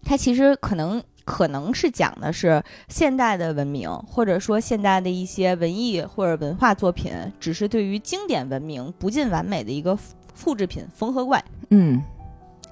[0.02, 11.42] 他其实可能。”可能是讲的是现代的文明，或者说现代的一些文艺或者文化作品，只是对于经典文明不尽完美的一个复复制品、缝合怪。
[11.70, 12.02] 嗯，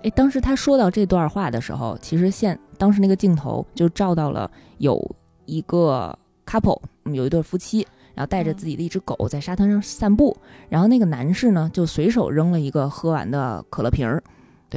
[0.02, 5.00] 哎，当时他说到这段话的时候，其实现当时那个镜头就照到了有
[5.44, 8.54] 一个 couple，嗯有一对夫妻，然后带着嗯。
[8.56, 10.36] 自己的一只狗在沙滩上散步，
[10.68, 14.22] 然后那个男士呢就随手扔了一个喝完的可乐瓶儿，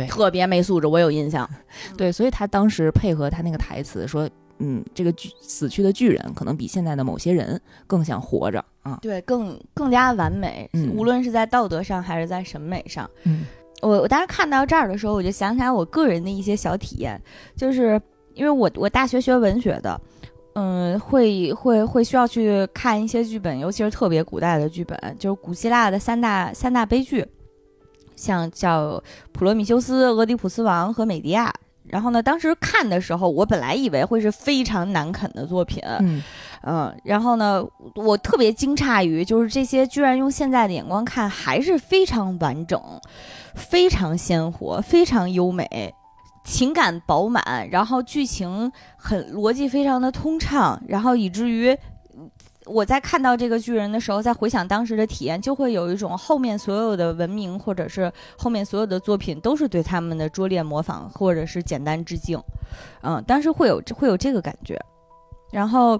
[0.07, 1.49] 特别没素质，我有印象。
[1.97, 4.29] 对，所以他当时配合他那个台词说。
[4.59, 8.99] 嗯，这个巨死去的巨人可能比现在的某些人更想活着啊。
[9.01, 13.09] 对，更更加完美，嗯无论是在道德上还是在审美上。
[13.23, 13.45] 嗯
[13.81, 17.19] 我我当时看到这儿的时候，我就想起来我个人的一些小体验，
[17.57, 17.99] 就是
[18.35, 19.99] 因为我我大学学文学的，
[20.53, 27.25] 嗯，会会会需要去看一些剧本，尤其是特别古代的剧本，就是古希腊的三大三大悲剧，
[28.15, 28.91] 像叫
[29.31, 31.49] 《普罗米修斯》《俄狄浦斯王》和《美狄亚》。
[31.89, 36.23] 然后呢，当时看的时候，我本来以为会是非常难啃的作品，嗯
[36.63, 37.63] 嗯，然后呢，
[37.95, 42.81] 我特别惊诧于，就是这些居然用现在的眼光看，还是非常完整、
[43.53, 45.93] 非常鲜活、非常优美，
[46.45, 51.77] 情感饱满，然后剧情很逻辑非常的通畅，然后以至于
[52.65, 62.41] 我在看到这个巨人的时候，在回想当时的体验，就会有一种后面所有的文明或者是后面所有的作品都是对他们的拙劣模仿或者是简单致敬，
[63.01, 64.79] 嗯，当时会有会有这个感觉，
[65.51, 65.99] 然后。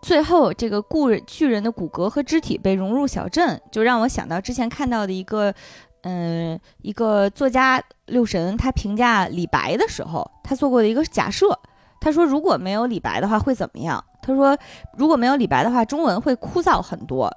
[0.00, 5.54] 最后，这个故巨人的骨骼和肢体被融入小镇，就让我想到之前看到的一个，
[6.00, 11.56] 嗯，一个作家六神他评价李白的时候，他做过的一个假设。
[12.00, 14.04] 他说，如果没有李白的话会怎么样？
[14.22, 14.56] 他说，
[14.96, 17.30] 如果没有李白的话，中文会枯燥很多。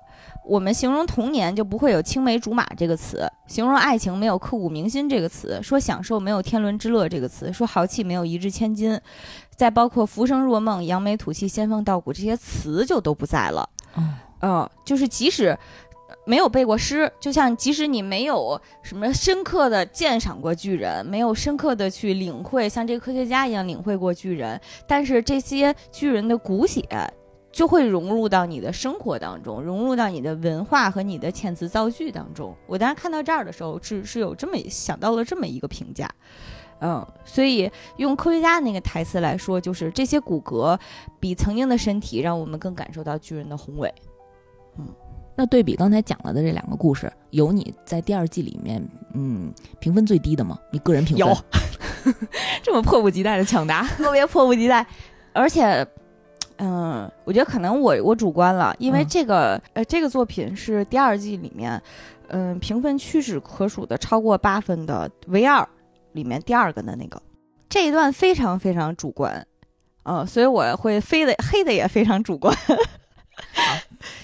[0.45, 9.01] 我们形容童年就不会有青梅竹马这个词，形容爱情没有刻骨铭心这个词，说享受没有天伦之乐这个词，说豪气没有一掷千金，
[9.55, 13.67] 再包括浮生若梦、扬眉吐气、仙风道骨这些词就都不在了。
[14.41, 15.57] 嗯，就是即使
[16.25, 26.83] 没有背过诗，就像即使你没有什么深刻的鉴赏过巨人，没有深刻的去领会像这个科学家一样领会过巨人，但是这些巨人的骨血。
[27.51, 32.53] 就会融入到你的生活当中，融入到你的文化和你的遣词造句当中。
[32.67, 36.13] 我当时看到这儿的时候，是是有这么想到了这么一个评价，
[36.81, 40.77] 嗯，所以用科学家那个台词来说，就是这些骨骼
[41.17, 43.89] 比曾经的身体让我们更感受到巨人的宏伟。
[44.77, 44.93] 嗯，
[45.45, 50.57] 那对比刚才讲了的这两个故事，有你在第二季里面，嗯，评分最低的吗？
[50.71, 51.27] 你个人评分？
[51.27, 51.37] 有，
[52.63, 54.83] 这么迫不及待的抢答， 特别迫不及待，
[55.33, 55.87] 而且。
[56.57, 61.79] 嗯，我觉得可能我我主观了，因为这个呃，这个作品是第二季里面，
[62.29, 65.67] 嗯，评分屈指可数的超过八分的唯二
[66.13, 67.21] 里面第二个的那个，
[67.67, 69.45] 这一段非常非常主观，
[70.03, 72.55] 嗯，所以我会飞的黑的也非常主观。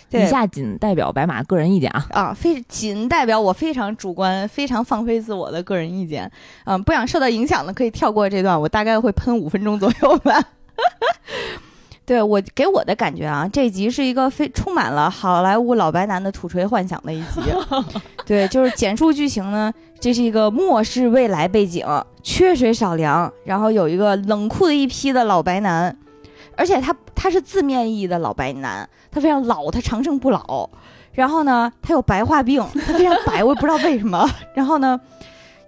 [0.09, 6.29] 以下仅代表白马个人意见啊啊，非仅代表我非常主观、非常放飞自我的个人意见。
[6.65, 10.43] 嗯，不想受到影响的可以跳过这段，我大概会喷五分钟左右吧。
[12.03, 17.39] 对我给我的感觉啊，这集是一个非充满了好莱坞老白男的土锤幻想的一集。
[18.25, 21.85] 对，就是简述剧情呢，这是一个末世未来背景，
[22.21, 25.95] 缺水少粮，然后有一个冷酷的一批的老白男，
[26.61, 30.69] 而且他他是字面意义的老白男，他非常老，他长生不老。
[31.11, 34.29] 然后呢，他有白化病，他非常白，我也不知道为什么。
[34.53, 35.01] 然后呢，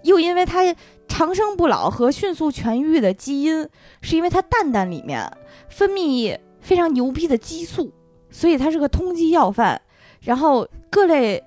[0.02, 0.60] 又因为他
[1.08, 3.68] 长生不老和迅速痊愈的基因，
[4.02, 5.28] 是因为他蛋蛋里面。
[5.68, 7.92] 分泌非常牛逼的激素，
[8.30, 9.82] 所以他是个通缉要犯。
[10.20, 11.42] 然后各类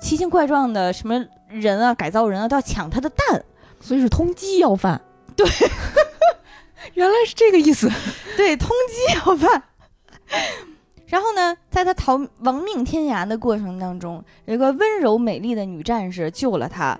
[0.00, 3.42] 奇形怪状的什么人啊，改造人啊，都要抢他的蛋，
[3.80, 5.00] 所以是通缉要犯。
[5.34, 5.44] 对，
[6.92, 7.90] 原来是这个意思。
[8.36, 9.62] 对，通缉要犯。
[11.06, 16.98] 然后呢，在他逃亡命天涯的过程当中，有个温柔美丽的女战士救了他，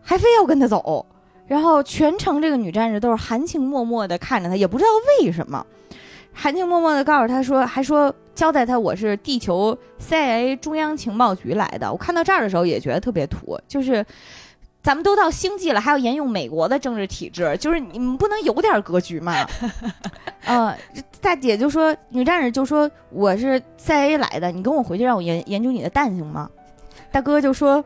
[0.00, 1.04] 还非要跟他走。
[1.46, 4.88] 然后全程这个女战士都是含情脉脉的看着他，也不知道
[5.20, 5.66] 为什么。
[6.32, 11.90] 含情脉脉的告诉他说，还说交代他我是地球 CIA 中央情报局来的。
[11.90, 14.04] 我看到这儿的时候也觉得特别土，就是
[14.88, 19.46] 咱们都到星际了，还要沿用美国的政治体制，就是你们不能有点格局吗？
[20.48, 20.74] 嗯，
[21.20, 26.48] 大姐就说，女战士就说我是 CIA 来的，你跟我回去让我研研究你的蛋行吗？
[27.12, 27.84] 大哥就说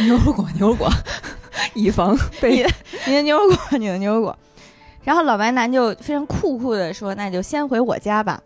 [0.00, 0.88] 牛油果，牛油果，
[1.74, 2.64] 以防 被
[3.06, 4.34] 你的牛油果，你的牛油果。
[5.02, 8.40] 然后老白男就非常酷酷的说：“那就先回我家吧。”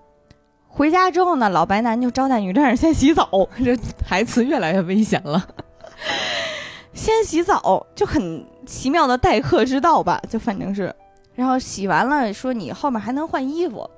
[0.67, 3.49] 回家之后呢，老白男就招待女战士先洗澡。
[3.65, 5.47] 这台词越来越危险了。
[7.09, 10.95] 先洗澡就很奇妙的待客之道吧，就反正是。
[11.35, 13.89] 然后洗完了说：“你后面还能换衣服。”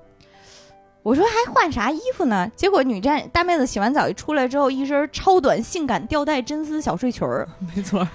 [1.02, 7.48] 我说：“还换啥衣服呢？”结果女战大妹子洗完澡一出来之后，一身超短性感吊带真丝小睡裙儿。
[7.74, 8.06] 没错，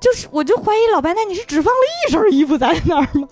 [0.00, 3.28] 就是我就怀疑老白那你是只放了一身衣服在那儿吗？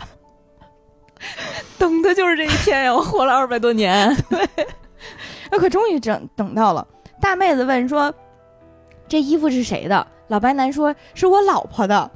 [1.79, 2.95] 等的就是这一天呀！
[2.95, 4.49] 我活了二百多年， 对，
[5.51, 6.87] 那可终于等等到了。
[7.21, 8.15] 大妹子问说
[9.09, 12.11] ：“这衣服是谁的？”老白男说：“是我老婆的。”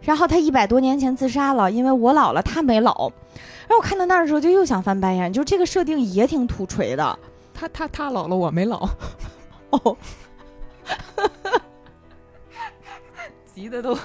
[0.00, 3.10] 然后他一百多年前自杀了，因为我老了，他没老。
[3.68, 7.18] 然后我看到那儿的时候就又想翻白眼，就这个设定也挺土锤的。
[7.52, 8.88] 他他他老了，我没老。
[9.70, 9.96] 哦，
[13.54, 13.96] 急的都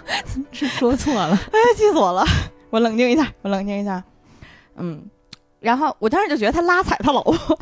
[0.51, 2.25] 是说错了， 哎，气死我了！
[2.69, 4.03] 我冷静一下，我冷静一下。
[4.75, 5.01] 嗯，
[5.61, 7.57] 然后我当时就觉得他拉踩他老婆。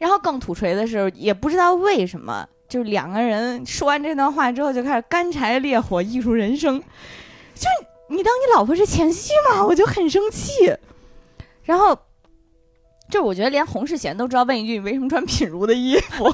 [0.00, 6.80] 然后更土锤的是，也不知道为什么，就是两个人说完这段话之后，就开始干柴烈火艺术人生。
[7.54, 7.66] 就
[8.08, 9.62] 你当你老婆是前妻吗？
[9.64, 10.74] 我就很生气。
[11.62, 11.96] 然后，
[13.10, 16.32] 就我觉得连洪世贤都知道问一句：“你为什么穿品如的衣服？”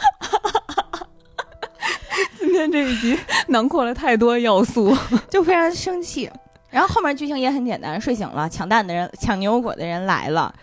[2.38, 4.96] 今天这一集 囊括了太多要素，
[5.28, 6.30] 就非常生气。
[6.70, 10.54] 然后后面剧情也很简单：睡醒了，抢蛋的人、抢牛油果的人来了，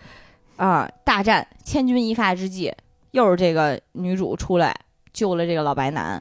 [0.56, 2.72] 啊，大战千钧一发之际。
[3.14, 4.74] 又是这个女主出来
[5.12, 6.20] 救了这个老白男。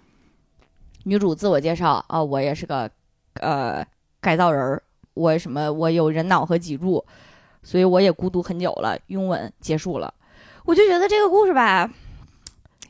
[1.05, 2.87] 女主自我介绍啊，我也是个
[3.41, 3.83] 呃
[4.21, 4.83] 改造人儿，
[5.15, 7.03] 我什么我有人脑和脊柱，
[7.63, 8.95] 所以我也孤独很久了。
[9.07, 10.13] 拥吻结束了，
[10.65, 11.89] 我就觉得这个故事吧，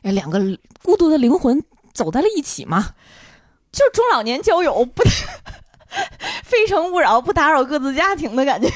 [0.02, 0.38] 哎，两个
[0.82, 2.94] 孤独的灵魂走在了一起嘛，
[3.72, 5.02] 就是中老年交友，不
[6.44, 8.68] 非诚勿扰，不打扰各自家庭的感觉。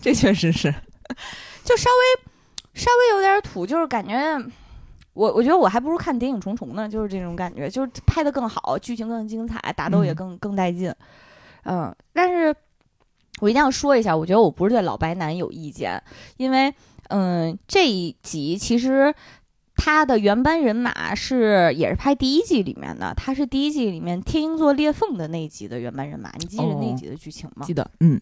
[0.00, 0.74] 这确实是，
[1.62, 2.31] 就稍微。
[2.74, 4.14] 稍微有点土，就是感觉
[5.14, 10.94] 我我觉得我还不如看《谍影重重》呢，就是这种感觉，就是拍的更好，剧情更精彩，打斗也更更带劲。
[11.64, 12.54] 嗯，但是
[13.40, 16.02] 我一定要说一下，我觉得我不是对老白男有意见，
[16.38, 16.72] 因为
[17.08, 19.14] 嗯这一集其实
[19.76, 27.66] 他的原班人马是也是拍第一季里面的，他是第一季里面天鹰座裂缝的那一集的原班人马，你记得那集的剧情吗？
[27.66, 28.18] 记得，嗯。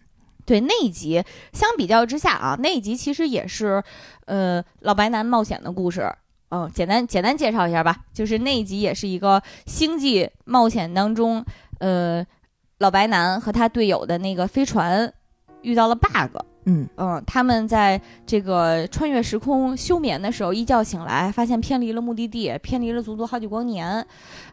[0.47, 1.23] 对那一集
[1.53, 3.83] 相比较之下啊，那一集其实也是，
[4.27, 6.11] 呃，老白男冒险的故事。
[6.53, 11.45] 嗯，简单简单介绍一下吧，就是那一集也是一个星际冒险当中，
[11.79, 12.27] 呃，
[12.79, 15.13] 老白男和他队友的那个飞船
[15.63, 16.37] 遇到了 bug。
[16.65, 24.05] 嗯嗯，他们在这个穿越时空休眠的时候，一觉醒来发现偏离了目的地，偏离了足足好几光年。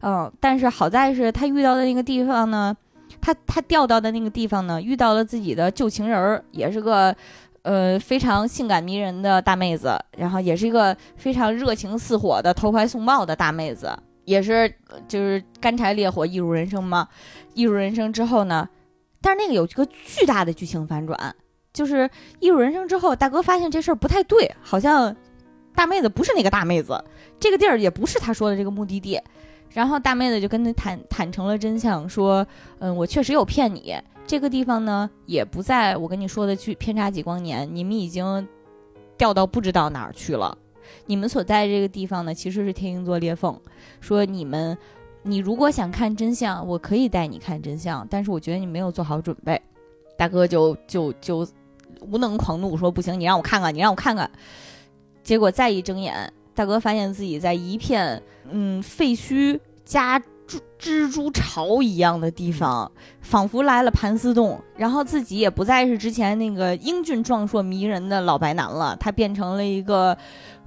[0.01, 2.77] 嗯，但是好在是他遇到的那个地方呢。
[3.21, 7.15] 他他掉到的那个地方呢，遇到了自己的旧情人儿，也是个，
[7.63, 13.91] 呃，非常性感迷人的大妹子，然后也是一个非常热情似火的投怀送抱的大妹子，
[14.25, 14.73] 也是
[15.07, 17.07] 就是干柴烈火，易如人生嘛。
[17.53, 18.69] 易如人生之后呢，
[19.21, 21.35] 但是那个有一个巨大的剧情反转，
[21.73, 22.09] 就是
[22.39, 25.15] 易入人生之后，大哥发现这事儿不太对，好像
[25.75, 27.03] 大妹子不是那个大妹子，
[27.39, 29.19] 这个地儿也不是他说的这个目的地。
[29.71, 32.45] 然后大妹子就跟他坦坦诚了真相，说
[32.79, 33.95] ：“嗯，我确实有骗你。
[34.25, 38.47] 这个地方呢，也不在我跟你说的去偏差几光年，你们已经
[39.17, 40.57] 掉到不知道哪儿去了。
[41.05, 43.59] 你们所在这个地方呢，其实是天鹰座裂缝。
[44.01, 44.77] 说你们，
[45.23, 49.61] 你如果想看真相，我可以带你看真相，但是我觉得你没有做好准备。”
[50.17, 51.47] 大哥就就就
[52.01, 54.29] 无能狂怒说：“不行，你让我看看，你让我看看。”
[55.23, 56.33] 结果再一睁眼。
[56.57, 62.91] 大哥发现自己在一片嗯废墟加蜘蜘蛛巢一样的地方，
[63.21, 64.59] 仿佛来了盘丝洞。
[64.75, 70.17] 然后自己也不再是之前那个英俊壮硕迷人的老白男了，他变成了一个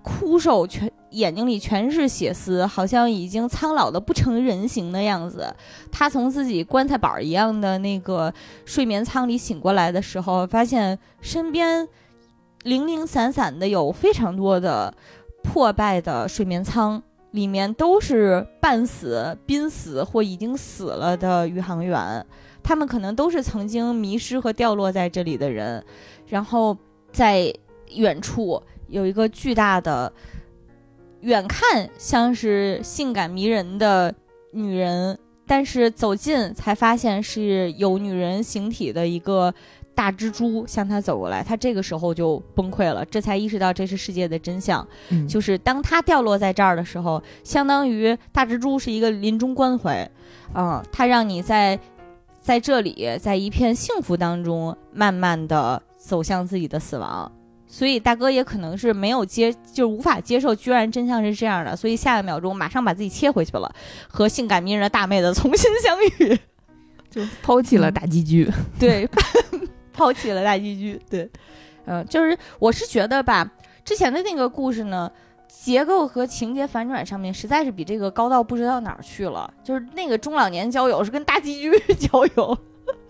[0.03, 5.53] 枯瘦，全眼睛里全是血丝，好像已经苍老的不成人形的样子。
[5.91, 8.33] 他从自己棺材板一样的那个
[8.65, 11.89] 睡眠舱里醒过来的时候，发现身边
[12.63, 14.95] 零零散散的有非常多的。
[15.43, 22.25] 破败的睡眠舱里面都是半死、濒死或已经死了的宇航员，
[22.63, 25.85] 他们可能都是曾经迷失和掉落在这里的人。
[26.27, 26.77] 然后
[27.13, 27.53] 在
[27.95, 30.13] 远处有一个巨大的、
[31.21, 34.15] 远看像是性感迷人的
[34.53, 39.55] 女人，但是走近才发现是有女人形体的一个。
[40.01, 44.87] 大蜘蛛向他走过来，他这个时候就崩溃了，这才意识到这是世界的真相。
[45.29, 50.11] 就是当他掉落在这儿的时候，相当于大蜘蛛是一个临终关怀，
[50.55, 51.79] 嗯，他让你在
[52.41, 57.31] 在这里，在一片幸福当中，慢慢的走向自己的死亡。
[57.67, 63.71] 所以大哥也可能是没有接，就是无法接受，居然真相是这样的，所以下一秒钟马上把自己切回去了，
[64.09, 66.39] 和性感迷人的大妹子 重新相遇，
[67.13, 69.07] 就抛弃了大寄居， 对。
[70.01, 71.29] 抛弃了大寄居，对，
[71.85, 73.47] 嗯，就是我是觉得吧，
[73.85, 75.13] 之前的那个故事呢，
[75.47, 79.53] 结构和情节反转上面实在是比这个高到不知道哪儿去了。
[79.63, 82.57] 就是那个中老年交友是跟大寄居 交友，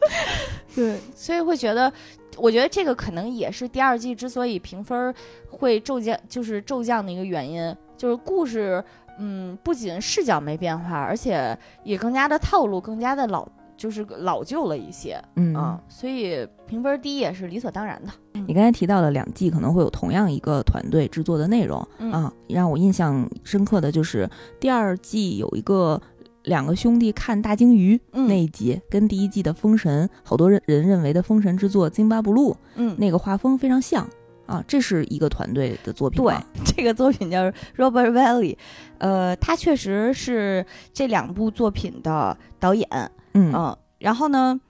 [0.75, 1.93] 对，所以会觉得，
[2.37, 5.15] 我觉得这个可能也是第二季之所以评分
[5.49, 8.83] 会骤降，就是骤降的一个原因，就是故事，
[9.21, 13.47] 嗯，不仅视角没变化，而且也更加的套路，更加的老。
[13.81, 15.55] 就是老旧了一些，嗯。
[15.55, 18.13] 啊，所以评分低也是理所当然的。
[18.47, 21.81] 你刚才提到的两季可能会有同样一个团队制作的内容
[22.13, 24.29] 啊，让我印象深刻的就是
[24.61, 25.99] 第二季有一个
[26.45, 28.29] 两个兄弟看大鲸鱼嗯。
[28.29, 34.07] 那一集，跟第一季的《封神》好多人人认为的《封神之作》《津巴布鲁》嗯，那个画风非常像
[34.47, 37.45] 啊，这是一个团队的作品对， 这个作品叫
[37.77, 38.57] Robert Valley，
[38.99, 42.89] 呃，他确实是这两部作品的导演，
[43.35, 44.61] 嗯嗯，然后呢，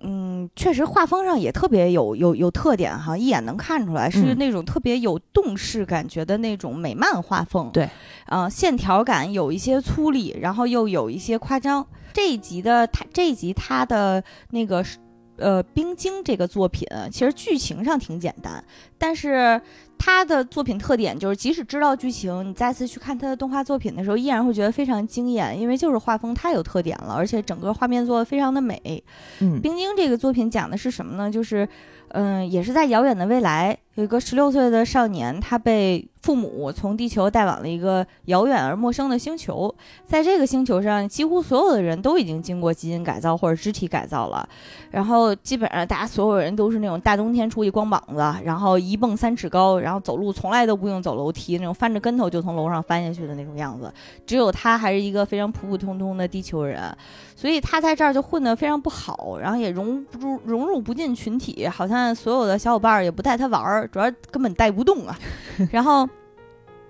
[0.00, 7.70] 嗯，确实画风上也特别有有有特点哈，一眼能看出来是嗯那种特别有动视感觉的那种美漫画风。
[7.72, 7.88] 对，
[8.26, 11.86] 嗯、线条感有一些粗粝，然后又有一些夸张。
[12.12, 14.98] 这一集的他这一集他的那个是
[15.36, 18.64] 呃冰晶这个作品，其实剧情上挺简单，
[18.98, 19.60] 但是。
[20.02, 29.04] 他的作品特点就是，即使知道剧情，你再次去看他的动画作品的时候，依然会觉得非常惊艳，因为就是画风太有特点了，而且整个画面做的非常的美。
[29.40, 31.30] 嗯冰晶这个作品讲的是什么呢？
[31.30, 31.68] 就是，
[32.08, 39.74] 嗯、也是在遥远的未来，有一个十六岁的少年，他被父母从地球带往了一个遥远而陌生的星球，
[40.06, 44.48] 在这个星球上，几乎所有的人都已经经过基因改造或者肢体改造了，
[44.90, 53.92] 然后基本上大家所有人都是那种大冬天出去光膀子，然后一蹦三尺高，然后走路从来都不用走楼梯，那种翻着跟头就从楼上翻下去的那种样子，
[54.24, 56.96] 只有他还是一个非常普普通通的地球人。
[57.34, 65.18] 所以他在这儿就混得非常不好，然后也融不入融入不进群体，好像所有的小伙伴也不带他玩儿，主要根本带不动啊。
[65.70, 66.08] 然后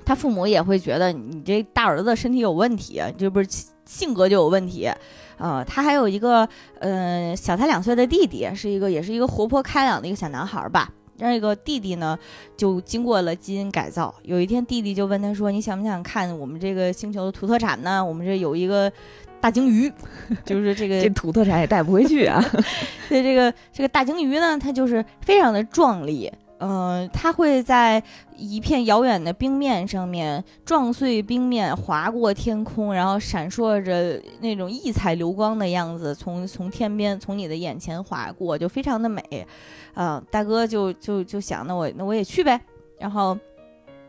[0.05, 3.49] 他父母也会觉得你这大儿子身体有问题，这不是
[3.85, 4.91] 性格就有问题。
[5.39, 6.47] 呃，他还有一个
[6.81, 10.91] 呃小他两岁的弟弟，是一个也是一个活泼开朗的一个小男孩儿吧。
[11.17, 12.19] 那个弟弟呢，
[12.57, 14.15] 就经过了基因改造。
[14.23, 18.03] 有一天，弟弟就问他说：“你想不想看我们这个星球的土特产呢？
[18.03, 18.91] 我们这有一个
[19.39, 19.93] 大鲸鱼，
[20.47, 22.43] 就是这个这土特产也带不回去啊。
[23.11, 26.33] 对这个这个大鲸鱼呢，它就是非常的壮丽。
[26.61, 28.03] 嗯、它会在
[28.37, 39.47] 一片遥远的冰面上面撞碎冰面，划过天空，然后闪烁着那种异彩流光的样子，从从天边从你的眼前划过，就非常的美。
[39.95, 42.61] 啊、大哥就就就想，那我那我也去呗。
[42.99, 43.37] 然后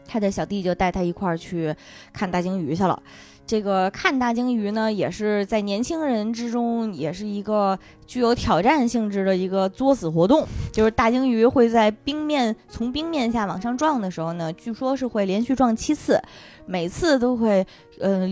[0.06, 1.74] 他的小弟就带他一块儿去
[2.12, 3.02] 看大鲸鱼去了。
[3.52, 7.78] 这个看大鲸鱼呢，也是在年轻人之中，也是一个
[8.08, 10.48] 具有挑战性质的一个作死活动。
[10.72, 16.18] 就是大鲸鱼会在冰面从冰面下往上撞的时候呢，据说是会连续撞七次，
[16.66, 17.68] 每次都会
[18.00, 18.26] 呃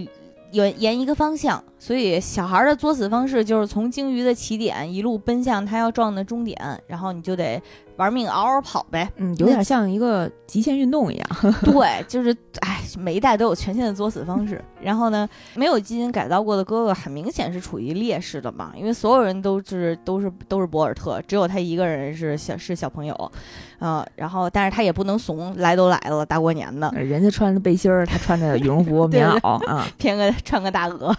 [0.54, 1.62] 沿沿一个方向。
[1.80, 7.60] 所以小孩的作死方式就是从鲸鱼的起点一路奔向他要撞的终点，然后你就得
[7.96, 9.10] 玩命嗷嗷跑呗。
[9.16, 11.28] 嗯，有点像一个极限运动一样。
[11.64, 14.64] 对，就是哎，每一代都有全新的作死方式。
[14.82, 23.32] 然后呢，没有基因改造过的哥哥很明显是处于劣势的嘛，因为所有人都是都是都是博尔特，只有他一个人是小是小朋友，
[23.80, 29.86] 呃，然后但是他也不能怂，来都来了，大过年的，人家穿着背心儿，他穿着羽绒服、 棉袄啊。
[29.98, 31.14] 偏个穿个大鹅，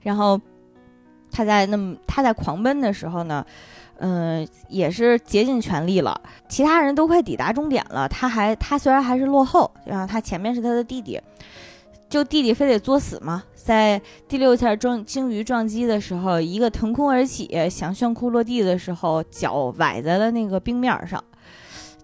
[0.00, 0.40] 然后
[1.30, 3.44] 他在那么他在狂奔的时候呢，
[3.98, 6.20] 嗯、也是竭尽全力了。
[6.48, 11.20] 其他人都快抵达终点了，他还他虽然还是落后，然后他前面是他的弟弟，
[12.08, 21.22] 就弟弟非得作死嘛，在第六下撞鲸鱼撞击的时候，一个腾空而起，想炫酷落地的时候，脚崴在了那个冰面上，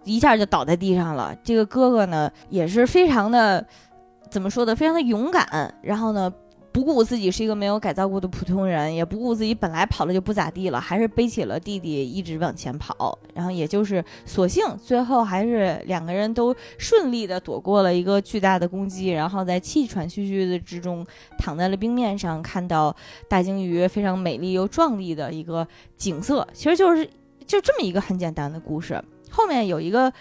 [0.04, 1.34] 一下就倒在地上了。
[1.42, 3.66] 这个哥哥呢，也是非常的。
[4.30, 6.32] 怎么说的，非常的勇敢，然后呢，
[6.74, 21.06] 不顾自己是一个没有改造过的普通人，也不顾自己本来跑的就不咋地了，还是背起了弟弟一直往前跑，然后也就是所幸最后还是两个人都顺利的躲过了一个巨大的攻击，然后在气喘吁吁的之中
[21.38, 22.94] 躺在了冰面上，看到
[23.28, 25.64] 大鲸鱼非常美丽又壮丽的一个
[25.96, 27.08] 景色，其实就是
[27.46, 29.00] 就这么一个很简单的故事，
[29.30, 30.12] 后面有一个。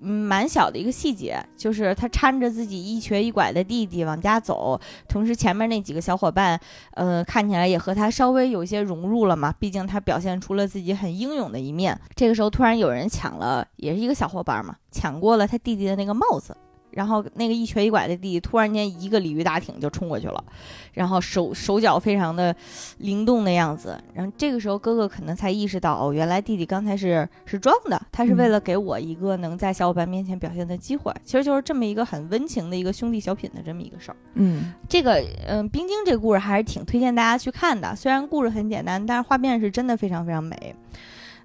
[0.00, 6.58] 嗯，蛮小的一个细节，就是他搀着自己一瘸一拐的弟弟往家走，同时前面那几个小伙伴，
[6.92, 11.98] 呃，看起来也和他稍微有一些融入了嘛，毕竟他表现出了自己很英勇的一面。
[12.14, 16.56] 这个时候突然有人抢了，也是一个小伙伴嘛，抢过了他弟弟的那个帽子。
[16.90, 20.42] 然后那个一瘸一拐的弟弟突然间一个鲤鱼打挺就冲过去了，
[20.92, 22.54] 然后手手脚非常的
[22.98, 23.98] 灵动的样子。
[24.14, 31.12] 然后这个时候哥哥可能才意识到，哦，原来弟弟刚才是是装的，他是为了给我一个能在小伙伴面前表现的机会。
[31.24, 34.16] 其实就是这么一个很温情的一个兄弟小品的这么一个事儿。
[34.34, 37.94] 嗯这个嗯、冰晶这个故事还是挺推荐大家去看的。
[37.94, 40.74] 虽然故事很简单，但是画面是真的非常非常美。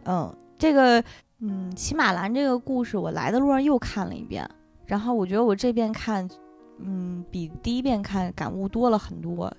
[0.05, 1.03] 嗯，这个
[1.39, 4.49] 嗯骑马兰这个故事，我来的路上又看了一遍，
[4.93, 6.29] 然后我觉得我这遍看，
[6.77, 9.51] 嗯，比第一遍看感悟多了很多。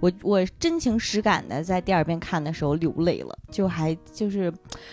[0.00, 4.52] 我我真情实感的在第二遍看的时候流泪了，就还就是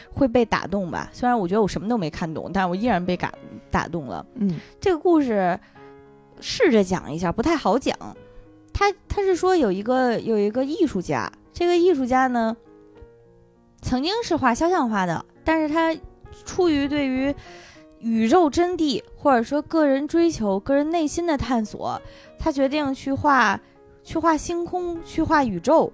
[0.10, 1.10] 会被打动吧。
[1.12, 3.30] 虽然我觉得我什么都没看懂，但是我依然被感
[3.70, 4.26] 打动了。
[4.36, 5.60] 嗯这个故事
[6.40, 7.94] 试着讲一下，不太好讲。
[8.74, 12.56] 他他是说有一个有一个艺术家，这个艺术家呢，
[13.82, 15.94] 曾经是画肖像画的，但是他
[16.46, 17.36] 出于对于
[18.00, 22.02] 宇宙真谛或者说个人追求、个人内心的探索，
[22.38, 23.60] 他决定去画
[24.04, 25.92] 去画星空，去画宇宙。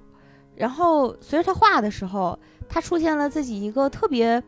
[0.55, 2.37] 然后随着他画的时候，
[2.69, 4.41] 他出现了自己一个特别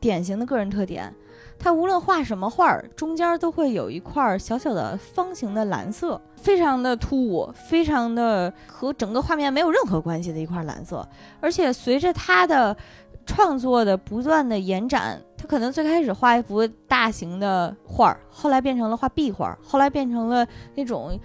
[0.00, 1.14] 典型的个人特点。
[1.58, 11.08] 他无论画什么画儿，中间都会有一块小小的方形的蓝色，非常的突兀，非常的和整个画面没有任何关系的一块蓝色。
[11.40, 12.76] 而且随着他的
[13.24, 21.18] 创作的不断的延展，他可能最开始画一幅大型的画儿，后来变成了画壁画，后来变成了那种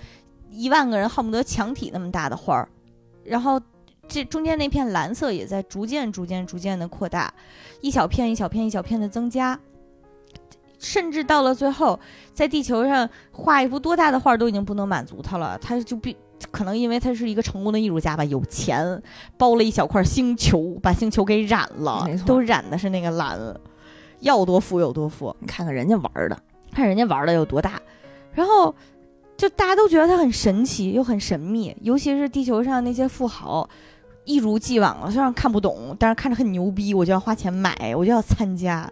[0.50, 2.70] 一万个人恨不得墙体那么大的画儿，
[3.24, 3.60] 然后
[4.08, 7.34] 这中间那片蓝色也在逐渐、逐渐、逐渐的扩大，
[7.82, 9.60] 一小片、一小片、一小片的增加。
[10.80, 12.00] 甚至到了最后，
[12.36, 16.16] 在地球上画一幅多大的画都已经不能满足他了，他就必
[16.52, 19.02] 可能因为他是一个成功的艺术家吧，有钱
[19.38, 23.40] 包了一小块星球，把星球给染了都染的是那个蓝，
[24.20, 26.38] 要多富有多富，你看看人家玩儿的，
[26.72, 27.82] 看人家玩的有多大，
[28.34, 28.74] 然后
[29.36, 33.68] 就大家都觉得他很神奇又很神秘，尤其是地球上那些富豪，
[34.26, 38.92] 一如既往了，虽然看不懂，但是看着很牛逼，我就要花钱买，我就要参加。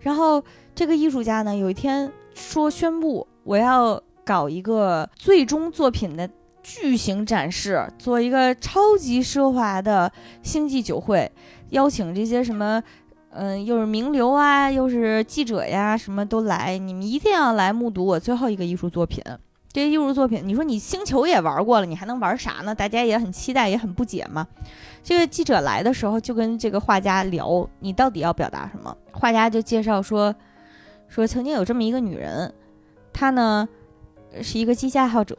[0.00, 0.42] 然后
[0.74, 6.28] 这个艺术家呢，有一天说宣布我要搞一个最终作品的
[6.62, 10.10] 巨型展示，做一个超级奢华的
[10.42, 11.30] 星际酒会，
[11.70, 12.82] 邀请这些什么。
[13.32, 19.22] 嗯，又是名流啊，又是记者呀，什么都来，你们一定要来目睹我最后一个艺术作品。
[19.72, 22.74] 这个艺术作品，你说你星球也玩过了，你还能玩啥呢？
[22.74, 24.44] 大家也很期待，也很不解嘛。
[25.04, 28.96] 这个记者来的时候，就跟这个画家聊，你到底要表达什么？
[29.12, 30.34] 画家就介绍说，
[31.06, 32.52] 说曾经有这么一个女人，
[33.12, 33.68] 她呢
[34.42, 35.38] 是一个机械爱好者，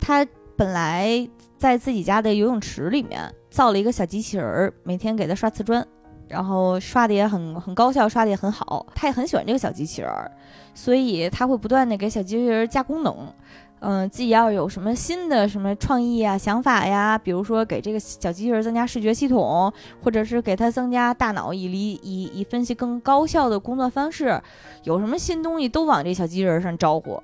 [0.00, 0.26] 她
[0.58, 5.86] 本来在自己家的游泳池里面造了一个小机器人儿，每天给他刷瓷砖。
[6.26, 8.84] 然后刷的也很很高效，刷的也很好。
[8.94, 10.30] 他也很喜欢这个小机器人儿，
[10.74, 13.32] 所以他会不断的给小机器人加功能。
[13.80, 24.38] 嗯，自己要有什么新的什么创意啊、想法呀，比如说给这个小机器人增加视觉系统，或者是给它增加大脑以理以以分析更高效的工作方式，
[24.82, 27.22] 有什么新东西都往这小机器人上招呼。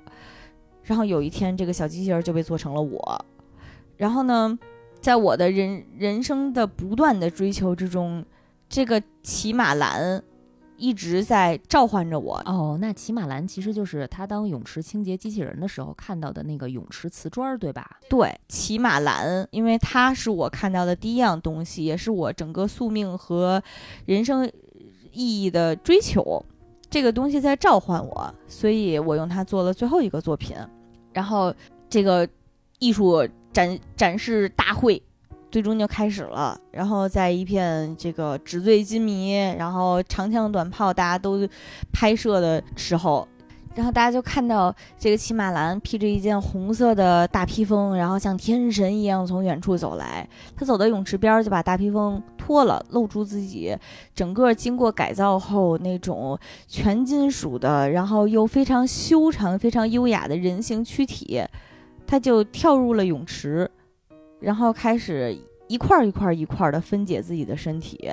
[0.85, 3.25] 然后有一天，这个小机器人儿就被做成了我。
[3.97, 4.57] 然后呢，
[5.01, 8.25] 在我的人人生的不断的追求之中。
[8.67, 10.21] 这个骑马兰
[10.75, 12.41] 一直在召唤着我。
[12.47, 17.99] 哦，那骑马兰其实就是他当泳池清洁机器人的时候看到的那个泳池瓷砖儿，对吧？
[18.09, 23.61] 对，骑马兰，因为它是我看到的第一样东西，也是我整个宿命和
[24.07, 24.51] 人生
[25.11, 26.43] 意义的追求。
[26.95, 30.55] 这个东西在召唤我，所以我用它做了最后一个作品。
[31.11, 31.53] 然后
[31.89, 32.25] 这个
[32.79, 35.03] 艺术展展示大会。
[35.51, 41.47] 最终就开始了，然后在一片这个纸醉金迷，然后长枪短炮大家都
[41.93, 43.25] 拍摄的时候，
[43.75, 50.27] 然后大家就看到这个骑马兰披着一件红色的大披风，然后像天神一样从远处走来。
[50.55, 53.77] 他走到泳池边，就把大披风脱了，露出自己
[54.15, 61.43] 整个经过改造后那种全金属的，然后又非常修长、非常优雅的人形躯体。
[62.07, 63.69] 他就跳入了泳池。
[64.41, 65.35] 然后开始
[65.67, 68.11] 一块儿一块儿一块儿的分解自己的身体，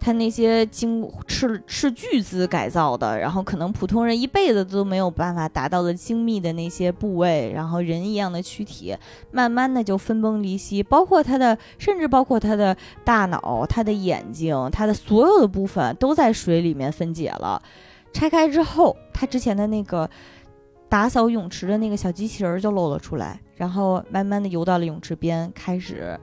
[0.00, 8.96] 他那些经斥斥巨资改造的，然后可能普通人一辈子都没有办法达到的精密的那些部位，然后人一样的躯体，
[9.30, 12.74] 慢慢的就分崩离析，包括他的，甚至包括他的
[13.04, 17.62] 大脑、他的眼睛、他的所有的部分都在水里面分解了。
[18.12, 20.08] 拆开之后，他之前的那个
[20.88, 23.38] 打扫泳池的那个小机器人就露了出来。
[23.54, 26.18] 然后慢慢的游到了泳池边，开始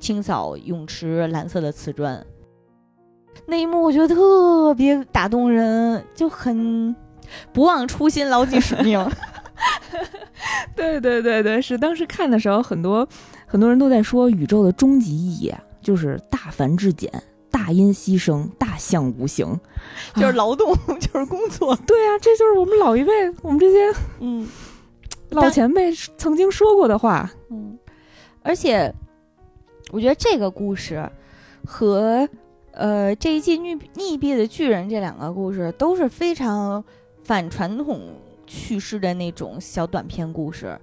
[0.00, 2.26] 清扫泳池蓝色的瓷砖。
[3.46, 6.94] 那一幕我觉得特别打动人，就很
[7.52, 9.04] 不忘初心，牢记使命。
[10.74, 13.06] 对对对对，是当时看的时候，很多
[13.46, 17.10] 很多人都在说，宇宙的终极意义啊，就是大繁至简，
[17.50, 19.58] 大音牺牲，大象无形，
[20.16, 21.76] 就是劳动， 就是工作。
[21.86, 23.12] 对啊，这就是我们老一辈，
[23.42, 24.48] 我们这些嗯。
[25.30, 27.78] 老前辈曾经说过的话，嗯，
[28.42, 28.92] 而且
[29.90, 31.10] 我觉得这个故事
[31.64, 32.28] 和
[32.72, 36.82] 呃这一季逆逆毙的巨人这两个故事都是非常
[37.22, 38.00] 反传统
[38.46, 40.78] 叙事的那种小短篇故事。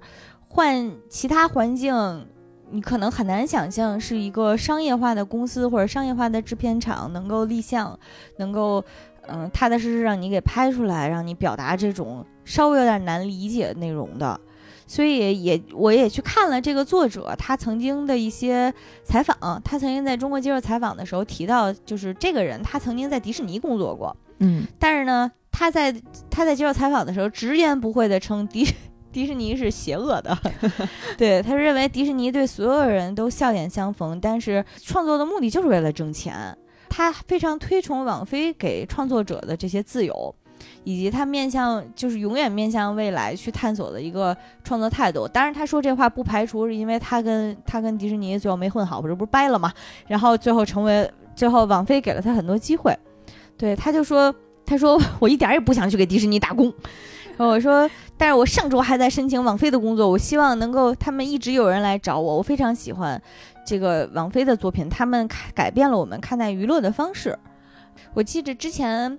[0.48, 2.26] 换其他环境，
[2.70, 7.98] 你可能很难想象是一个商业化的公司或者商业化的制片厂能够立项，
[8.38, 8.84] 能够
[9.28, 12.24] 嗯踏踏实实让你给拍出来，让你表达这种。
[12.42, 14.40] 稍微有点难理解内容的，
[14.90, 18.74] 所以也我也去看了这个作者他曾经的一些
[19.04, 25.94] 采访，他曾经在中国接受采访的时候提到，就是这个人他曾经在迪士尼工作过，嗯，但是呢，他在
[26.28, 28.66] 他在接受采访的时候直言不讳的称迪
[29.12, 30.36] 迪士尼是邪恶的，
[31.16, 40.34] 对，他认为迪士尼对所有人都笑脸相逢，但是创作的目的就是为了挣钱，他非常推崇网飞给创作者的这些自由。
[40.82, 45.28] 以及他面向就是永远面向未来去探索的一个创作态度。
[45.28, 49.72] 当然，他说这话不排除是因为他跟他跟迪士尼最后没混好，不是不是掰了嘛？
[50.06, 52.96] 然后最后成为最后网飞给了他很多机会。
[53.58, 56.72] 对，他就说他说我一点儿也不想去给迪士尼打工。
[57.36, 63.20] 我说，但是我上周还在申请网飞的工作，我希望能够他们一直有人来找我，我非常喜欢
[63.66, 67.38] 这个网飞的作品，他们改变了我们看待娱乐的方式。
[68.14, 69.18] 我记着之前。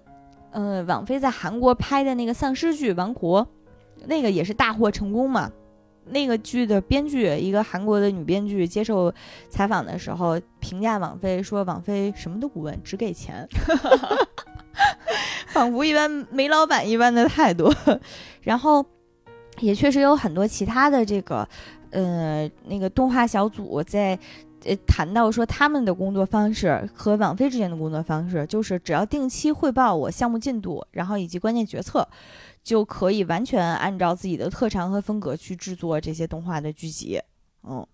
[0.51, 3.41] 呃，网飞在韩国拍的那个丧尸剧《王国》，
[4.05, 5.51] 那个也是大获成功嘛。
[6.05, 9.13] 那个剧的编剧，一个韩国的女编剧，接受
[9.49, 13.47] 采访的时候评价网飞说：“网飞什么都不问，只给钱，
[15.47, 17.71] 仿佛一般煤老板一般的态度。
[18.41, 18.83] ”然后
[19.59, 21.47] 也确实有很多其他的这个，
[21.91, 24.17] 呃，那个动画小组在。
[24.63, 32.07] 呃，谈到说他们的工作方式和网飞之间的工作方式，就是只要定期汇报我项目进度，然后以及关键决策，
[32.63, 37.19] 就可以完全按照自己的特长和风格去制作这些动画的剧集。
[37.63, 37.85] 嗯，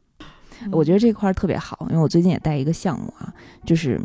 [0.72, 3.34] 我觉得这块特别好，因为我最近也带一个项目啊，
[3.66, 4.02] 就是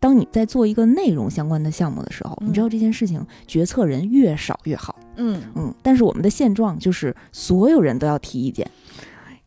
[0.00, 4.98] 当你在做一个内容相关的项目的时候，你知道这件事情决策人越少越好。
[5.16, 8.68] 嗯嗯，但是我们的现状就是所有人都要提意见。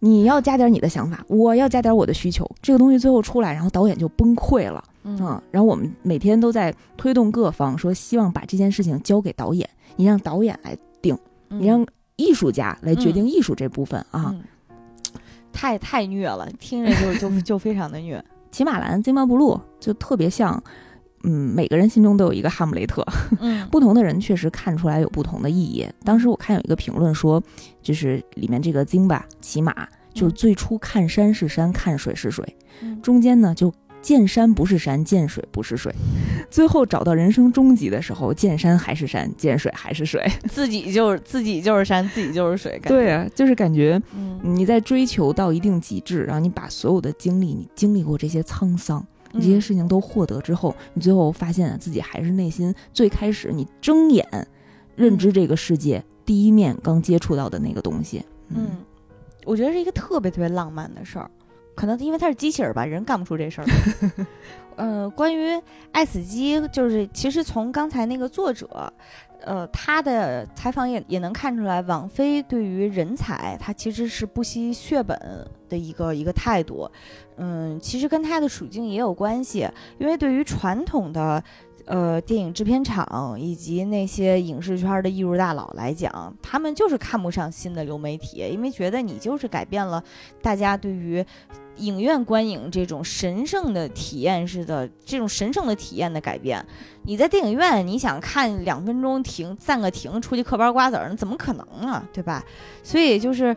[0.06, 5.18] 你要加点你的想法，我要加点我的需求，这个东西最后出来，然后导演就崩溃了，嗯，
[5.49, 11.84] 然后我们每天都在推动各方，说希望把这件事情交给导演，你让导演来定，你让
[12.18, 14.36] 艺术家来决定艺术这部分啊，
[15.51, 18.24] 太太虐了，听着就就就非常的虐。
[18.51, 20.64] 骑马兰、金毛不露就特别像。
[21.26, 23.03] 嗯，每个人心中都有一个哈姆雷特，
[23.39, 25.86] 嗯， 不同的人确实看出来有不同的意义。
[26.03, 27.41] 当时我看有一个评论说，
[27.82, 29.73] 就是里面这个金吧骑马，
[30.13, 32.45] 就是最初看山是山，看水是水，
[33.01, 35.91] 中间呢就见山不是山，见水不是水，
[36.51, 42.80] 最后找到人生终极的时候，见山还是山，见水还是水，自己就是自己就是山，自己就是水。
[42.84, 43.99] 对啊，就是感觉
[44.43, 49.03] 你在追求到一定极致，然后你把所有的经历，你经历过这些沧桑。
[49.36, 54.25] 你这些事情都获得之后，你最后发现自己还是内心最开始你睁眼
[54.95, 58.23] 认知这个世界第一面刚接触到的那个东西。
[58.49, 58.69] 嗯，
[59.43, 61.29] 我觉得是一个特别特别浪漫的事儿，
[61.76, 63.67] 可能因为它是机器人吧，人干不出这事儿。
[64.78, 65.61] 呃，关于
[65.91, 68.91] 爱死机，就是其实从刚才那个作者。
[69.41, 75.19] 呃，他的采访也也能看出来，网飞对于人才，他其实是不惜血本
[75.69, 76.89] 的一个一个态度。
[77.38, 79.69] 嗯，其实跟他的处境也有关系，
[79.99, 81.43] 因为对于传统的
[81.86, 90.03] 呃电影制片厂以及那些影视圈的艺术大佬来讲，他们就是看不上新的流媒体，因为觉得你就是改变了
[90.41, 91.25] 大家对于。
[91.79, 96.65] 影院观影这种神圣的体验式的这种神圣的体验的改变，
[97.03, 102.41] 你在电影院你想看两分钟停暂个停出去嗑包瓜子儿，那怎么可能啊，对吧？
[102.81, 103.53] 所以就是，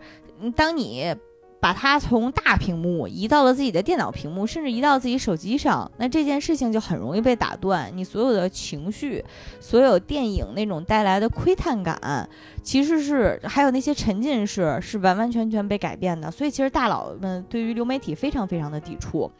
[0.56, 1.14] 当你。
[1.60, 7.90] 把它从大屏幕移到了自己的电脑屏幕，甚至移到自己手机上，那这件事情就很容易被打断。
[7.94, 9.24] 你所有的情绪，
[9.58, 12.28] 所有电影那种带来的窥探感，
[12.62, 16.30] 其实是还有那些沉浸式，是完完全全被改变的。
[16.30, 19.30] 所以，其实大佬们对于流媒体非常非常的抵触。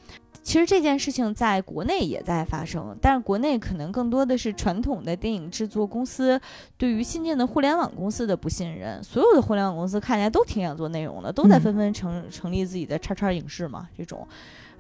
[0.43, 6.41] 其实这件事情在国内也在发生，但是国内可能更多的是传统的电影制作公司
[6.79, 9.03] 对于新进的互联网公司的不信任。
[9.05, 14.27] 所有的互联网公司看起来都挺想做内容的，都在纷纷成成立自己的叉叉影视嘛，这种，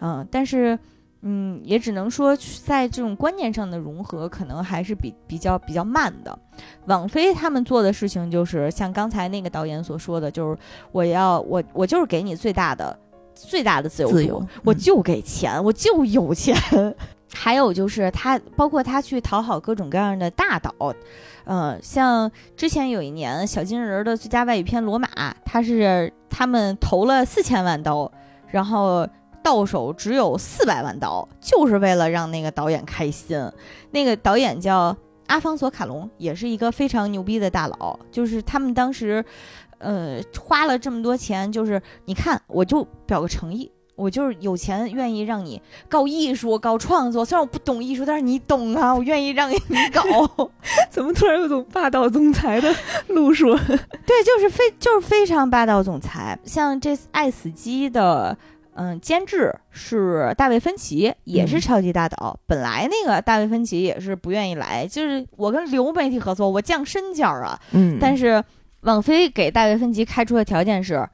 [0.00, 0.78] 嗯，但是，
[1.20, 2.34] 嗯，也只能说
[2.64, 6.38] 在这种观念上的融合，可能还是比比较比较慢的。
[6.86, 10.56] 网飞他们做的事情就是像刚才那个导演所说的，就是
[10.92, 12.98] 我要我我就是给你最大的。
[13.47, 16.57] 最大的自由度，我就给钱，我就有钱。
[17.32, 20.74] 还有就是他，包括他去讨好各种各样的大导，
[21.45, 25.07] 嗯，像之前有一年小金人的最佳外语片《罗马》，
[25.45, 28.11] 他是他们投了四千万刀，
[28.51, 29.07] 然后
[29.43, 33.39] 到手只有四百万刀，就是为了让那个导演开心。
[33.91, 39.24] 那个导演叫阿方索卡隆，也是一个非常牛逼的大佬，就是他们当时。
[39.79, 47.24] 呃，花了这么多钱，就是你看，我就表个诚意，我就是有钱，愿意让你搞艺术、搞创作。
[47.24, 49.57] 虽然我不懂艺术，但是你懂啊，我愿意让你
[49.93, 50.03] 搞。
[50.91, 52.74] 怎么突然有种霸道总裁的
[53.09, 53.55] 路数？
[53.57, 56.39] 对，就是非就是非常霸道总裁。
[56.45, 58.37] 像这《爱死机》的，
[58.74, 62.39] 嗯，监制是大卫芬奇，也是超级大导。
[62.47, 67.61] 本来那个大卫芬奇也是不愿意来，就是我跟流媒体合作，我降身价啊。
[67.72, 68.43] 嗯，但是
[68.81, 71.09] 网飞给大卫芬奇开出的条件是。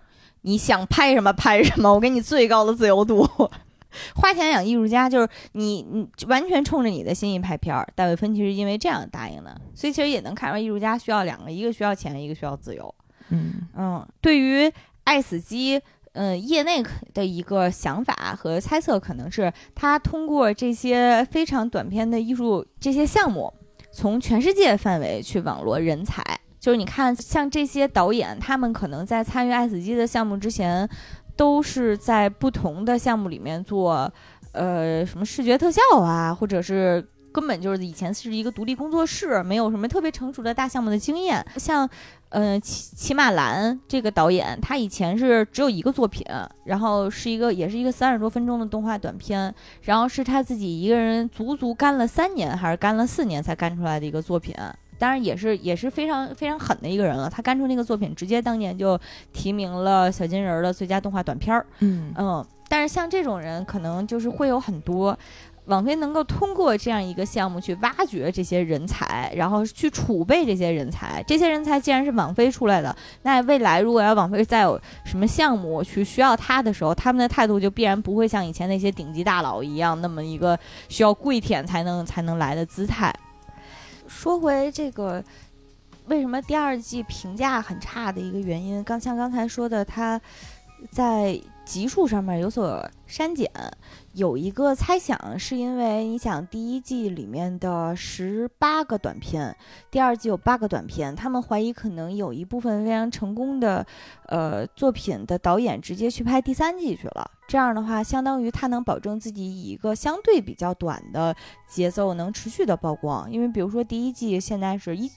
[0.46, 3.26] 你想拍什么拍什么， 我给你最高的自由度。
[4.14, 7.88] 花钱养艺术家，就是你，你完全冲着你的心意拍片儿。
[7.94, 12.94] 大卫芬奇是因为这样答应的，所以其实也能看出艺术家需要两个，一个需要钱，一个需要自由。
[13.30, 14.70] 嗯嗯，对于
[15.04, 15.80] 爱死机，
[16.12, 16.84] 嗯，业内
[17.14, 23.50] 的一个想法和猜测，可能是他通过这些非常短片的艺术这些项目，
[23.90, 26.22] 从全世界范围去网罗人才。
[26.64, 30.88] 就是你看，像这些导演，他们可能在参与《爱死机》的项目之前，
[31.36, 34.10] 都是在不同的项目里面做，
[34.52, 41.44] 呃，什么视觉特效啊，或者是根本就是以前是一个独立工作室，没有什么特别成熟的大项目的经验。
[41.56, 41.86] 像，
[42.30, 46.24] 呃，齐齐马兰这个导演，他以前是只有一个作品，
[46.64, 54.54] 然后是一个也是一个三十多分钟的动画短片，然后是他自己一个人足足干了三年还是干了四年才干出来的一个作品。
[55.04, 57.28] 当然也是也是非常非常狠的一个人了。
[57.28, 58.98] 他干出那个作品，直接当年就
[59.34, 61.66] 提名了小金人的最佳动画短片儿。
[61.80, 65.14] 嗯嗯，但是像这种人，可能就是会有很多。
[65.66, 71.22] 网飞能够通过这样一个项目去挖掘这些人才，然后去储备这些人才。
[71.26, 83.14] 这些人才既然是网飞出来的，那未来如果要网飞再有什么项目去需要他的时候，他们的态度就必然不会像以前那些顶级大佬一样，那么一个需要跪舔才能才能来的姿态。
[84.24, 85.22] 说回这个，
[86.06, 90.18] 为什么第二季评价很差的一个原因，刚像刚才说的，他
[90.90, 93.50] 在集数上面有所删减，
[94.12, 99.56] 有一个猜想是因为你想第一季里面的十八个短片，
[99.90, 103.84] 第二季有八个短片，他们怀疑可能有一部分非常成功的
[104.26, 107.30] 呃作品的导演直接去拍第三季去了。
[107.48, 111.34] 这样的话，相当于他能保证自己以一个相对比较短的
[111.66, 113.30] 节奏能持续的曝光。
[113.30, 115.10] 因为比如说第一季现在是一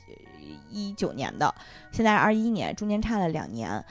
[0.69, 1.53] 一九年的，
[1.91, 3.83] 现在二一年，中间差了两年。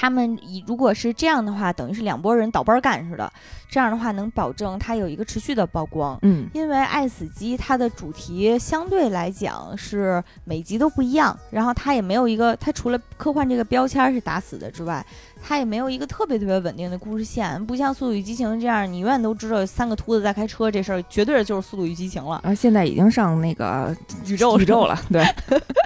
[0.00, 3.28] 他们以如果是这样的话，等于是两拨人倒班干似的。
[3.68, 6.16] 这样的话能保证它有一个持续的曝光。
[6.22, 15.04] 嗯，因为《爱死机》它的主题相对来讲是每集都不一样，然后它也没有一个，它除了科幻这个标签是打死的之外，
[15.42, 22.40] 它也没有一个特别特别稳定的故事线，不像《速度与激情》这样，你永远都知道三个秃子在开车这事儿，绝对就是《速度与激情》了。
[22.44, 23.92] 而现在已经上那个
[24.26, 25.26] 宇宙宇宙了，对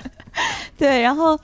[0.76, 1.38] 对，然后。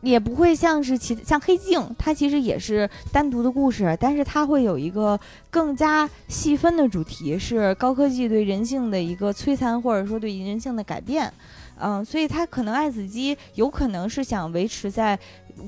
[0.00, 5.18] 也不会像是其像黑镜，它其实也是单独的故事，但是它会有一个
[5.50, 11.32] 更加细分的主题，是高科技对人性的一个摧残，或者说对人性的改变。
[11.80, 15.16] 嗯，所以它可能爱死机有可能是想维持在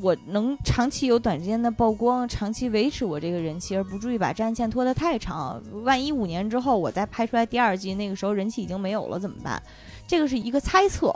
[0.00, 5.62] 我能长期有短时间的曝光，长期维持我这个人气，而不至于把战线拖得太长。
[5.84, 9.62] 万一五年之后我再拍出来第二季，那个时候人气已经没有了怎么办？
[10.06, 11.14] 这个是一个猜测。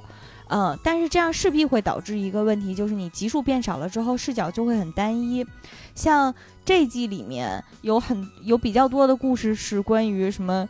[0.48, 5.44] 嗯，但是这样势必会导致一个问题，就是你集数变少了之后，视角就会很单一。
[5.94, 6.32] 像
[6.66, 10.68] 这季里面有很有比较多的故事是关于什么，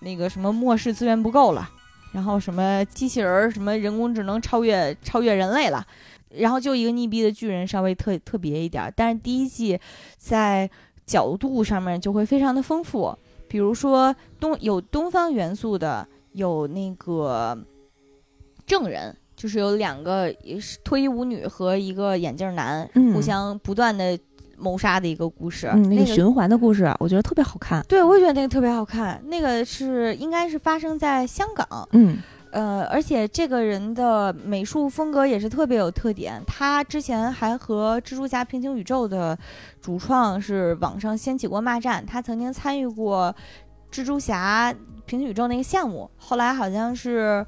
[0.00, 1.68] 那个什么末世资源不够了，
[2.12, 5.84] 然后什么机器人什么人工智能超越超越人类了，
[6.28, 8.92] 然后就一个溺毙的巨人稍微特特别一点。
[8.94, 9.80] 但是第一季
[10.18, 10.70] 在
[11.06, 13.16] 角度上面就会非常的丰富，
[13.48, 17.58] 比如说东有东方元素的，有那个。
[18.66, 24.18] 证人就是有两个也是脱衣舞女和一个眼镜男互相不断的
[24.56, 27.84] 谋杀的一个故事，那个循环的故事，我觉得特别好看。
[27.88, 29.20] 对，我也觉得那个特别好看。
[29.26, 32.18] 那个是应该是发生在香港，嗯，
[32.52, 36.40] 呃，而且这个人的美术风格也是特别有特点。
[36.46, 39.36] 他之前还和蜘蛛侠平行宇宙的
[39.82, 43.34] 主创是网上掀起过骂战，他曾经参与过
[43.90, 44.72] 蜘蛛侠
[45.04, 47.44] 平行宇宙那个项目，后来好像是。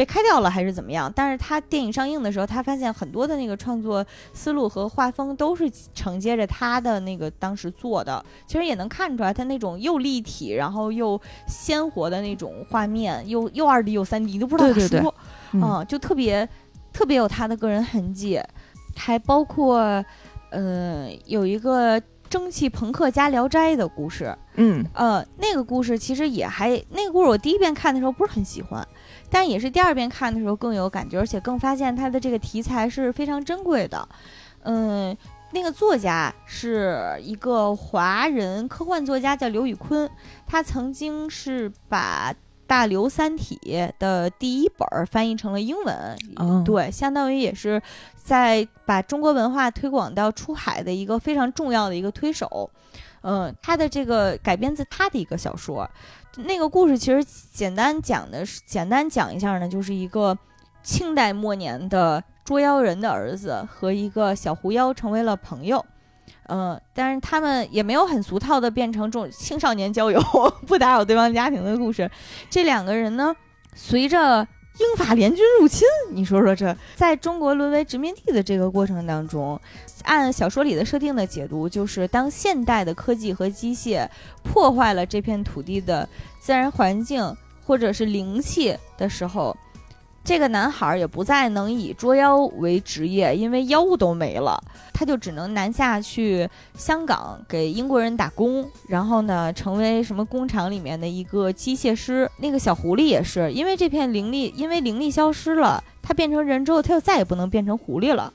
[0.00, 1.12] 被开掉了还是怎么样？
[1.14, 8.24] 但是他电影上映的时候，他发现很多的那个创作思路和画风都是承接着他的那个当时做的。
[8.46, 15.14] 其实也能看出来，他那种又立体，然后又鲜活的那种画面，又又二 D 又三 D，你都不知道咋说，
[15.52, 16.48] 嗯，就特别
[16.94, 18.40] 特别有他的个人痕迹。
[18.96, 20.02] 还包括，
[20.48, 28.86] 呃，有一个蒸汽朋克加聊斋的故事，嗯，呃，那个故事其实也还那个故事，我第一遍看的时候不是很喜欢。
[29.30, 34.08] 但也是第二遍看的时候更有感觉，而且更发现它的这个题材是非常珍贵的。
[34.64, 35.16] 嗯，
[35.52, 40.10] 那个作家是一个华人科幻作家，叫刘宇昆。
[40.46, 42.34] 他曾经是把
[42.66, 43.58] 大刘《三体》
[43.98, 47.80] 的第一本儿翻译成了英文，哦，对，相当于也是
[48.16, 52.70] 在把中国文化推广到出海的一个非常重要的一个推手。
[53.22, 55.88] 嗯，他的这个改编自他的一个小说，
[56.36, 60.36] 那个故事其实简单讲的是，简单讲一下呢，就是一个
[60.82, 65.84] 清代末年的捉妖人的儿子和一个小狐妖成为了朋友。
[66.48, 70.20] 嗯，但是他们也没有很俗套的变成这种青少年交友
[70.66, 72.10] 不打扰对方家庭的故事。
[72.48, 73.34] 这两个人呢，
[73.74, 74.46] 随着
[74.78, 79.60] 英法联军入侵，你说说这在中国沦为殖民地的这个过程当中，
[80.04, 84.08] 按小说里的设定的解读，就是当现代的科技和机械
[84.42, 86.08] 破坏了这片土地的
[86.40, 89.56] 自然环境或者是灵气的时候。
[90.30, 94.62] 这个男孩也不再能以捉妖为职业，因为妖物都没了，
[94.92, 102.30] 他就只能南下去香港给英国人打工，然后呢，成为什么工厂里面的一个机械师。
[102.38, 108.32] 那个小狐狸也是，因为这片灵力，因为灵力消失了，他变成人之后，他就再也不能变成狐狸了。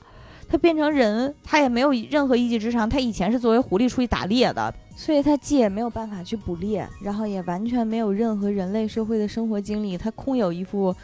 [0.50, 2.86] 他变成人，他也没有任何一技之长。
[2.86, 10.94] 他以前是作为狐狸出去打猎的，所以他既也没有办法去捕猎，然后也完全没有任何人类社会的生活经历，他空有一副。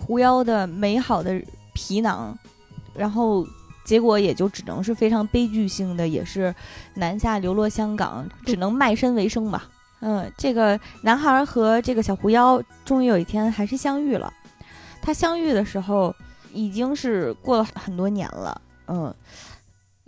[0.00, 1.40] 狐妖的美好的
[1.74, 2.36] 皮囊，
[2.94, 3.46] 然后
[3.84, 6.54] 结果也就只能是非常悲剧性的，也是
[6.94, 9.68] 南下流落香港，只能卖身为生吧。
[10.00, 14.32] 嗯，这个男孩和这个小狐妖终于有一天还是相遇了。
[15.02, 16.14] 他相遇的时候
[16.52, 18.60] 已经是过了很多年了。
[18.88, 19.14] 嗯，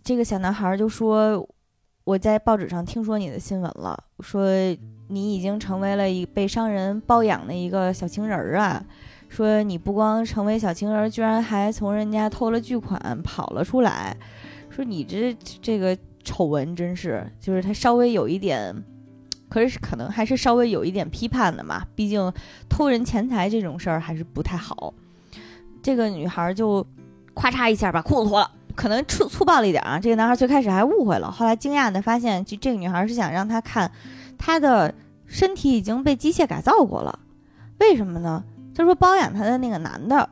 [0.02, 1.46] 这个小男孩就说
[2.04, 4.50] ：“我在报纸上听说你的新闻了，说
[5.08, 8.82] 你已经成为了一被商人包养的一个小情人儿啊。”
[9.32, 14.14] 说你不光成为小情人，居然还从人家偷了巨款跑了出来。
[14.68, 18.84] 说你这这个丑闻真是，就是他稍微有一点，
[19.48, 21.82] 可是可能还是稍微有一点批判的嘛。
[21.94, 22.30] 毕竟
[22.68, 24.92] 偷人钱财这种事儿还是不太好。
[25.82, 26.86] 这个女孩就
[27.34, 29.98] 咔嚓一下把裤子脱了，可能粗粗暴了一点啊。
[29.98, 33.90] 这个男孩最开始还误会了，后来惊讶的发现，这这个女孩是想让他看
[34.36, 37.18] 他的身体已经被机械改造过了。
[37.80, 38.44] 为什么呢？
[38.74, 40.28] 他说包养他的那个男的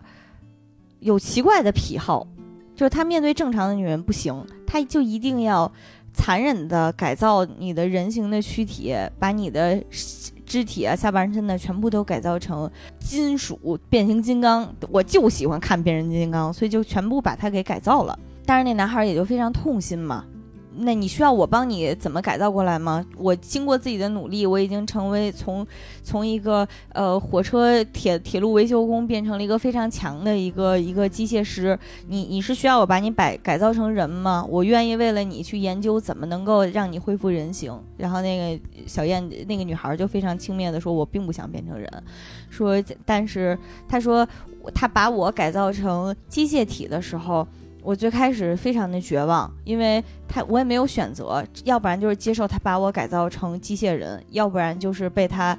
[1.01, 2.27] 有奇怪的癖好，
[2.75, 5.71] 就是他面对正常的女人不行，他就一定要
[6.13, 9.83] 残忍的改造你的人形的躯体，把你的
[10.45, 12.69] 肢体啊、下半身的全部都改造成
[12.99, 14.75] 金属变形金刚。
[14.91, 18.19] 我就喜欢看变形金刚，所以就全部把他给改造了。
[18.45, 20.25] 但是那男孩也就非常痛心嘛。
[20.77, 23.05] 那你需要我帮你怎么改造过来吗？
[23.17, 25.67] 我经过自己的努力，我已经成为从
[26.03, 31.77] 从一个呃火车铁铁路维修工变成了一个非常强的一个一个机械师。
[32.07, 34.47] 你你是需要我把你改改造成人吗？
[34.49, 37.77] 我愿意为了你去研究怎么能够让你恢复人形。
[37.97, 41.91] 然后那个小燕那个女孩就非常轻蔑的说：“我并不想变成人，
[42.49, 43.59] 说但是
[43.89, 44.27] 她说
[44.73, 47.47] 她把我改造成机械体的时候。”
[47.83, 55.57] 我最开始非常的绝望，因为他我也没有选择，要不然就是接受他把我改造成机械人，要不然就是被他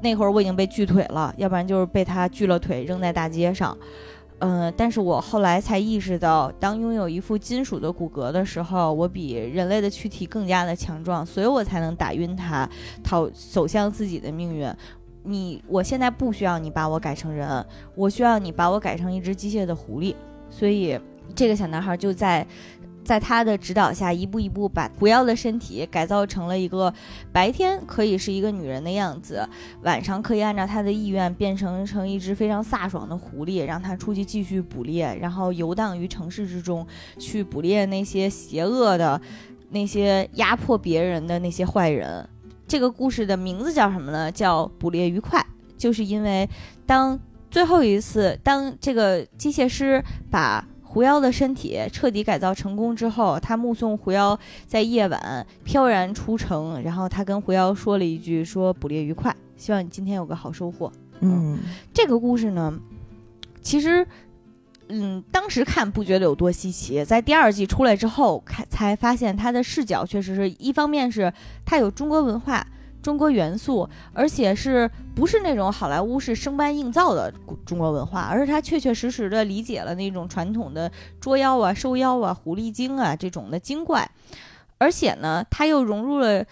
[0.00, 3.76] 那会儿我已经被锯腿了，要不然就是被他锯了腿扔在大街上。
[4.38, 12.68] 嗯，但是我后来才意识到，当拥有一副金属的骨骼的时候，我比人类的躯体更加的强壮，所以我才能打晕他，
[13.02, 14.68] 逃走向自己的命运。
[15.22, 17.64] 你我现在不需要你把我改成人，
[17.94, 20.14] 我需要你把我改成一只机械的狐狸，
[20.50, 21.00] 所以。
[21.34, 22.46] 这个小男孩就在，
[23.04, 26.92] 在他的指导下，一步一步把狐妖的身体改造成了一个
[27.32, 29.46] 白天可以是一个女人的样子，
[29.82, 36.86] 晚上可以按照他的意愿变成成一只非常飒爽的狐狸，让他出去继续捕猎，然后游荡于城市之中，
[37.18, 39.20] 去捕猎那些邪恶的、
[39.70, 42.26] 那些压迫别人的那些坏人。
[42.66, 44.32] 这个故事的名字叫什么呢？
[44.32, 45.38] 叫《捕猎愉快》，
[45.76, 46.48] 就是因为
[46.86, 47.20] 当
[47.50, 61.58] 最后一次，当这个机械师把狐妖的身体彻底改造成功之后，他目送狐妖在夜晚飘然出城，然后他跟狐妖说了一句：“说捕猎愉快，希望你今天有个好收获。”嗯，
[61.92, 62.72] 这个故事呢，
[63.60, 64.06] 其实，
[64.86, 71.32] 嗯，当时看不觉得有多稀奇，在第二季出来之后，看才发现他的视角确实是一方面是
[71.64, 72.64] 他有中国文化。
[73.04, 77.30] 中国元素，而且是不是那种好莱坞是生搬硬造的
[77.66, 80.90] 中国文化，而是他确确实实的理解了那种传统的
[81.20, 84.10] 捉妖啊、收妖啊、狐狸精啊这种的精怪，
[84.78, 86.42] 而且呢，他又融入了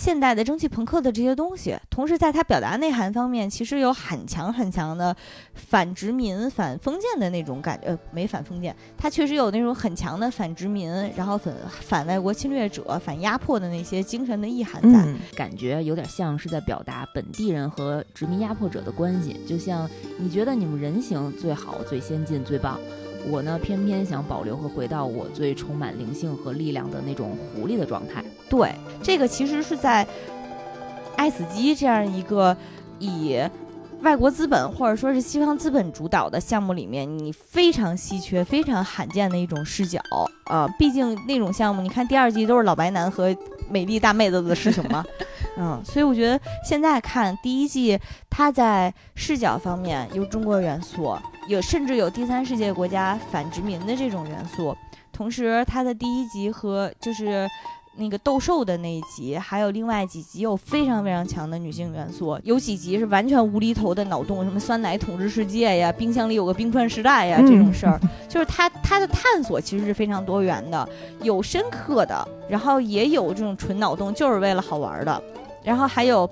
[0.00, 5.14] 现代的蒸汽朋克的这些东西，同时在它表达内涵方面，其实有很强很强的
[5.52, 7.88] 反殖民、反封建的那种感觉。
[7.88, 15.04] 呃，没反封建，它确实有那种很强的反殖民，然后反反外国侵略者、反压迫的那些精神的意涵在。
[15.04, 19.38] 嗯，感觉有点像是在表达本地人和殖民压迫者的关系。
[19.46, 19.86] 就像
[20.18, 22.80] 你觉得你们人形最好、最先进、最棒。
[23.28, 28.24] 我呢，偏偏想保留和回到我最充满灵性和力量的那种狐狸的状态。
[28.48, 30.06] 对，这个其实是在
[31.16, 32.56] 爱死机这样一个
[32.98, 33.38] 以
[34.00, 40.00] 外国资本或者说是西方资本主导的项目里面，你非常稀缺、非常罕见的一种视角
[40.44, 40.66] 啊。
[40.78, 43.36] 毕竟那种项目，你看第二季都是老白男和
[43.68, 45.04] 美丽大妹子的师兄嘛。
[45.58, 47.98] 嗯，所以我觉得现在看第一季，
[48.30, 51.14] 它在视角方面有中国元素，
[51.46, 54.76] 有甚至有第三世界国家反殖民的这种元素。
[55.12, 57.48] 同时，它的第一集和就是
[57.96, 70.88] 那个斗兽的那一集，还有另外几集有非常非常强的女性元素，有几集是完全无厘头的脑洞，什么酸奶统治世界呀，冰箱里有个冰川时代呀这种事儿，就是它它的探索其实是非常多元的，
[71.22, 75.22] 有深刻的，然后也有这种纯脑洞，就是为了好玩的。
[75.62, 76.26] 然后还有，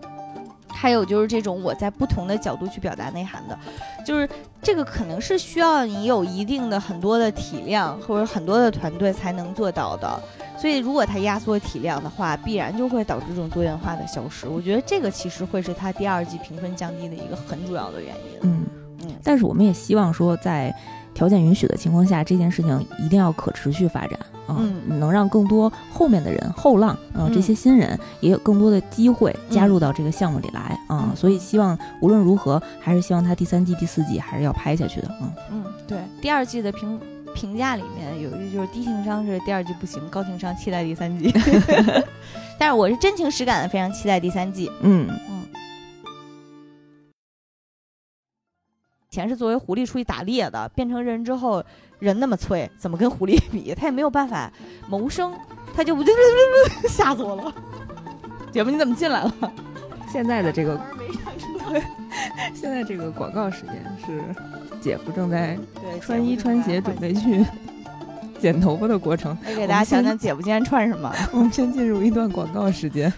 [0.69, 3.59] 还有就是这种我在不同的角度去表达内涵的，
[4.05, 4.29] 就是
[4.63, 10.21] 这个可能是需要你有一定的很多的体量或者很多的团队才能做到的。
[10.57, 14.49] 所以如果它压缩体量的话，必然就会导致这种多元化的消失。
[14.49, 18.39] 我觉得这个其实会是它第二季评分降低的一个很主要的原因。
[18.43, 18.67] 嗯
[19.03, 20.75] 嗯，但是我们也希望说在。
[21.19, 24.17] 条件允许的情况下，这件事情一定要可持续发展
[24.47, 24.55] 啊，
[24.87, 31.13] 能让更多后面的人后浪啊，这些新人也有更多的机会加入到这个项目里来啊。
[31.17, 35.35] 所以希望无论如何，还是希望他第三季、第四季还是要拍下去的啊。
[35.51, 37.01] 嗯，对，第二季的评
[37.35, 41.35] 评价里面有一句就是低情商是第二季不行，高情商期待第三季。
[42.61, 44.71] 但是我是真情实感的非常期待第三季。
[44.83, 45.38] 嗯嗯。
[49.11, 51.65] 前是作为狐狸出去打猎的，变成人之后，
[51.99, 53.75] 人那么脆，怎么跟狐狸比？
[53.75, 54.53] 他也没有办法
[54.89, 55.35] 谋生，
[55.75, 56.05] 他就不
[56.89, 57.55] 吓死我了。
[58.53, 59.35] 姐夫，你怎么进来了？
[60.11, 60.81] 现在的这个
[62.55, 63.75] 现在这个广告时间
[64.07, 64.23] 是
[64.81, 65.59] 姐夫正在
[66.01, 67.45] 穿衣穿鞋，准备去
[68.39, 69.37] 剪头发的过程。
[69.45, 71.15] 来给大家讲讲姐夫今天穿什么。
[71.33, 73.13] 我们先进入一段广告时间。